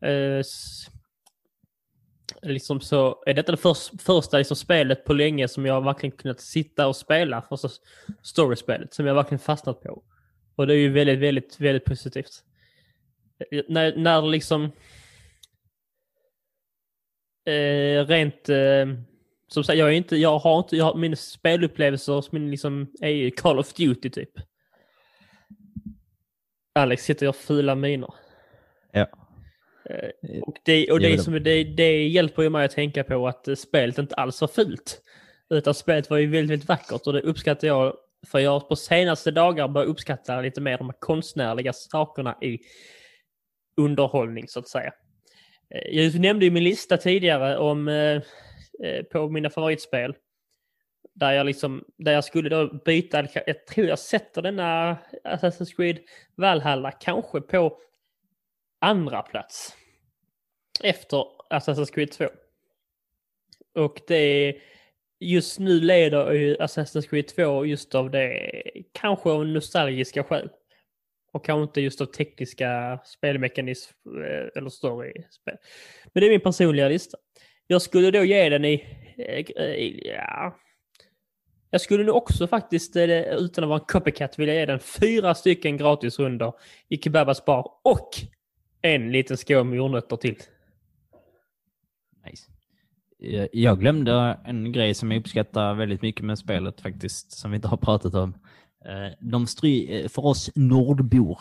[0.06, 0.44] Eh,
[2.42, 6.88] liksom så är detta det första liksom spelet på länge som jag verkligen kunnat sitta
[6.88, 7.70] och spela, första
[8.22, 10.04] storyspelet som jag verkligen fastnat på.
[10.56, 12.44] Och det är ju väldigt, väldigt, väldigt positivt.
[13.68, 14.64] När, när liksom
[17.46, 18.50] eh, rent...
[18.50, 18.86] Eh,
[19.48, 23.10] som sagt, jag är inte, jag har inte, jag har, mina spelupplevelser min liksom, är
[23.10, 24.30] ju Call of Duty typ.
[26.76, 28.14] Alex sitter och gör fula miner.
[28.92, 29.08] Ja.
[29.90, 33.48] Eh, och det, och det, som, det, det hjälper ju mig att tänka på att
[33.48, 35.02] eh, spelet inte alls var fult.
[35.50, 37.96] Utan spelet var ju väldigt, väldigt vackert och det uppskattar jag.
[38.28, 42.60] För jag har på senaste dagar börjat uppskatta lite mer de konstnärliga sakerna i
[43.78, 44.94] underhållning så att säga.
[45.70, 48.22] Eh, jag nämnde ju min lista tidigare om eh,
[48.84, 50.16] eh, på mina favoritspel.
[51.14, 56.00] Där jag liksom, där jag skulle då byta, jag tror jag sätter denna Assassin's Creed
[56.36, 57.78] Valhalla kanske på
[58.82, 59.76] andra plats.
[60.84, 62.26] Efter Assassin's Creed 2.
[63.76, 64.56] Och det
[65.20, 68.52] just nu leder ju Assassin's Creed 2 just av det,
[68.92, 70.50] kanske av nostalgiska skäl.
[71.32, 75.58] Och kanske inte just av tekniska spelmekanism eh, eller story-spel.
[76.14, 77.18] Men det är min personliga lista.
[77.68, 78.86] Jag skulle då ge den i,
[79.18, 80.58] eh, i ja,
[81.70, 85.36] jag skulle nog också faktiskt, eh, utan att vara en copycat, vilja ge den fyra
[85.36, 86.54] stycken gratisrundor
[86.90, 88.10] i Kebabas bar och
[88.82, 90.36] en liten skål med jordnötter till.
[92.26, 92.52] Nice.
[93.52, 97.68] Jag glömde en grej som jag uppskattar väldigt mycket med spelet faktiskt, som vi inte
[97.68, 98.34] har pratat om.
[98.86, 101.40] Eh, De stry eh, för oss nordbor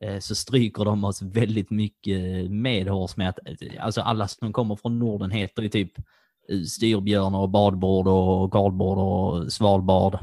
[0.00, 3.38] eh, så stryker de oss väldigt mycket medhårs med att
[3.80, 5.92] alltså alla som kommer från Norden heter ju typ
[6.66, 10.18] styrbjörn och badbord och kardbord och svalbard.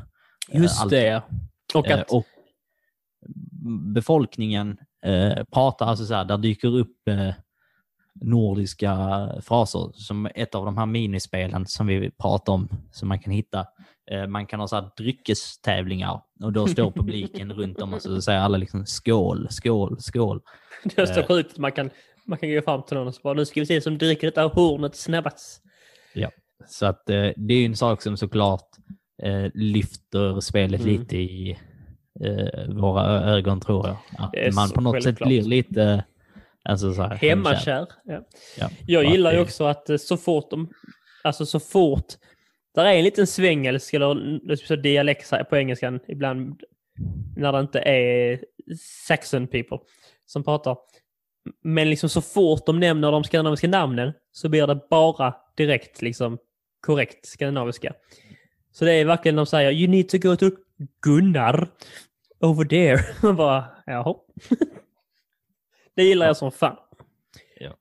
[0.52, 0.91] Just allt.
[0.91, 1.23] det.
[1.73, 2.26] Och att, och
[3.94, 4.77] befolkningen
[5.52, 6.98] pratar alltså så här, där dyker upp
[8.14, 8.95] nordiska
[9.41, 13.65] fraser som ett av de här minispelen som vi pratar om som man kan hitta.
[14.11, 18.21] Eh, man kan ha så här dryckestävlingar och då står publiken runt om och så
[18.21, 20.41] säger alla liksom skål, skål, skål.
[20.84, 21.27] det är så eh.
[21.27, 21.89] sjukt att man kan,
[22.25, 24.27] man kan gå fram till någon och så bara nu ska vi se som dricker
[24.27, 25.59] detta hornet snabbast.
[26.67, 28.69] Så att eh, det är ju en sak som såklart
[29.53, 30.93] lyfter spelet Mm.
[30.93, 31.57] lite i
[32.67, 33.97] våra ögon tror jag.
[34.17, 35.27] Att man på något sätt självklart.
[35.27, 36.03] blir lite
[36.63, 37.88] alltså, så här, Hemmakär.
[38.03, 38.21] Ja.
[38.57, 40.69] Ja, Jag gillar ju också att så fort de,
[41.23, 42.05] alltså så fort,
[42.73, 46.61] där är en liten svengelsk eller dialekt på engelskan ibland
[47.35, 48.39] när det inte är
[49.07, 49.77] saxon people
[50.25, 50.77] som pratar.
[51.61, 56.37] Men liksom så fort de nämner de skandinaviska namnen så blir det bara direkt liksom
[56.81, 57.93] korrekt skandinaviska.
[58.71, 60.51] Så det är verkligen de säger you need to go to
[61.01, 61.67] Gunnar
[62.39, 62.99] over there.
[63.21, 64.15] Man bara, jaha.
[65.95, 66.77] det gillar jag som fan.
[67.59, 67.77] Ja.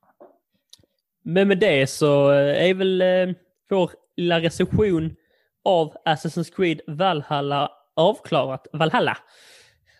[1.21, 3.35] Men med det så eh, är väl eh,
[3.69, 5.15] vår lilla recension
[5.65, 8.67] av Assassin's Creed Valhalla avklarat.
[8.73, 9.17] Valhalla.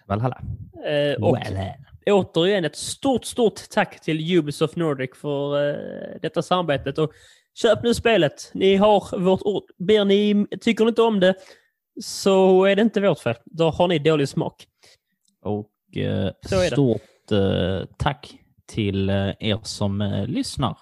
[0.07, 0.41] Valhalla.
[0.87, 1.73] Eh, och Valhalla.
[2.05, 6.97] återigen ett stort, stort tack till Ubisoft Nordic för eh, detta samarbetet.
[6.97, 7.11] Och
[7.53, 8.51] köp nu spelet.
[8.53, 9.63] Ni har vårt ord.
[9.77, 11.35] Ber ni, tycker ni inte om det
[12.01, 13.35] så är det inte vårt fel.
[13.45, 14.67] Då har ni dålig smak.
[15.41, 16.75] Och eh, Så är det.
[16.75, 18.35] stort eh, tack
[18.67, 20.77] till eh, er som eh, lyssnar.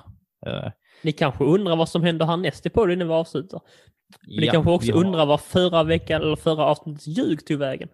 [1.02, 3.62] Eh, Ni kanske undrar vad som händer härnäst i podden när vi avslutar.
[4.28, 7.58] Men ni ja, kanske också har- undrar vad förra veckan eller förra avsnittets ljug tog
[7.60, 7.90] vägen.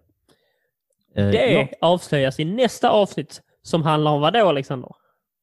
[1.16, 4.90] eh, Det ja, avslöjas i nästa avsnitt som handlar om vad då, Alexander?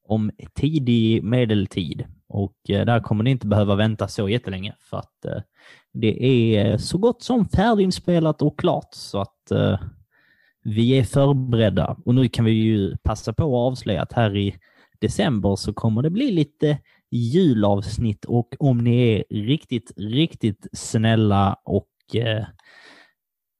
[0.06, 2.04] om tidig medeltid.
[2.28, 5.40] Och eh, där kommer ni inte behöva vänta så jättelänge för att eh,
[5.92, 6.24] det
[6.56, 9.80] är så gott som färdiginspelat och klart så att eh,
[10.64, 11.96] vi är förberedda.
[12.04, 14.54] Och nu kan vi ju passa på att avslöja att här i
[15.00, 16.78] december så kommer det bli lite
[17.18, 22.44] julavsnitt och om ni är riktigt, riktigt snälla och eh,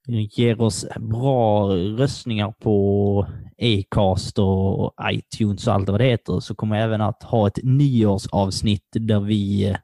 [0.07, 3.27] ger oss bra röstningar på
[3.59, 7.59] Acast och iTunes och allt vad det heter så kommer jag även att ha ett
[7.63, 9.77] nyårsavsnitt där vi,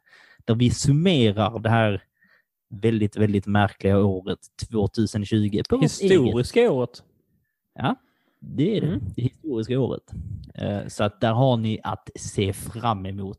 [0.44, 2.02] där vi summerar det här
[2.70, 4.38] väldigt, väldigt märkliga året
[4.70, 6.00] 2020 på vårt eget.
[6.00, 7.02] Historiska året.
[7.74, 7.96] Ja,
[8.40, 8.86] det är det.
[8.86, 9.00] Mm.
[9.16, 10.02] Det historiska året.
[10.54, 13.38] Eh, Så att där har ni att se fram emot.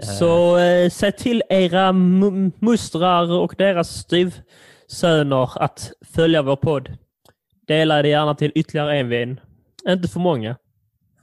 [0.00, 3.88] Eh, Så eh, säg till era mu- mustrar och deras
[4.88, 6.96] styvsöner att följa vår podd.
[7.66, 9.40] Dela det gärna till ytterligare en vän.
[9.88, 10.56] Inte för många.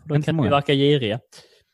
[0.05, 0.49] Då Inte kan vi många.
[0.49, 1.19] verka giriga.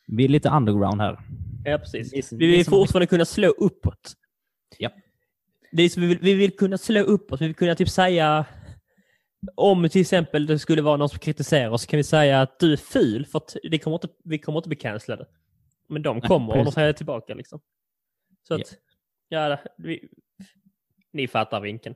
[0.08, 1.18] Vi är lite underground här.
[1.64, 2.32] Ja, precis.
[2.32, 4.12] Vi vill fortfarande kunna slå uppåt.
[4.78, 4.90] Ja.
[5.72, 7.40] Det är vi, vill, vi vill kunna slå uppåt.
[7.40, 8.44] Vi vill kunna typ säga
[9.54, 12.72] om till exempel det skulle vara någon som kritiserar oss kan vi säga att du
[12.72, 15.26] är ful för att det kommer inte, vi kommer inte bli cancellade.
[15.88, 17.60] Men de kommer och de säger tillbaka liksom.
[18.48, 18.74] Så att,
[19.28, 20.08] ja, vi,
[21.12, 21.94] ni fattar vinkeln.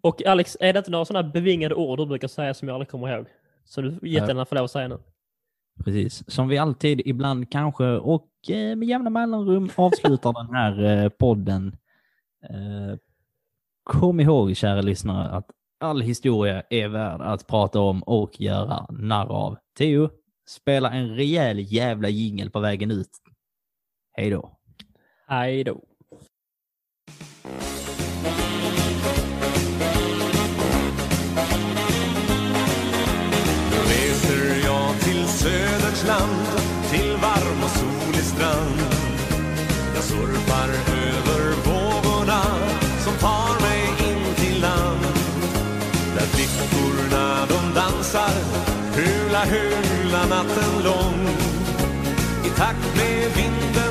[0.00, 2.88] Och Alex, är det inte några sådana bevingade ord du brukar säga som jag aldrig
[2.88, 3.26] kommer ihåg?
[3.64, 4.98] Som du jättegärna får lov att säga nu.
[5.84, 6.30] Precis.
[6.30, 11.76] Som vi alltid, ibland kanske, och eh, med jämna mellanrum avslutar den här eh, podden.
[12.50, 12.98] Eh,
[13.86, 15.50] Kom ihåg, kära lyssnare, att
[15.80, 19.56] all historia är värd att prata om och göra narr av.
[19.78, 20.10] Theo,
[20.48, 23.10] spela en rejäl jävla jingel på vägen ut.
[24.12, 24.50] Hej då.
[25.28, 25.80] Hej då.
[33.84, 36.46] Reser jag till Söderns land,
[36.90, 38.80] till varm och solig strand.
[39.94, 42.42] Jag surfar över vågorna
[43.04, 43.55] som tar
[47.76, 48.34] dansar
[48.96, 51.28] hula hula natten lång.
[52.44, 53.85] I takt med vinden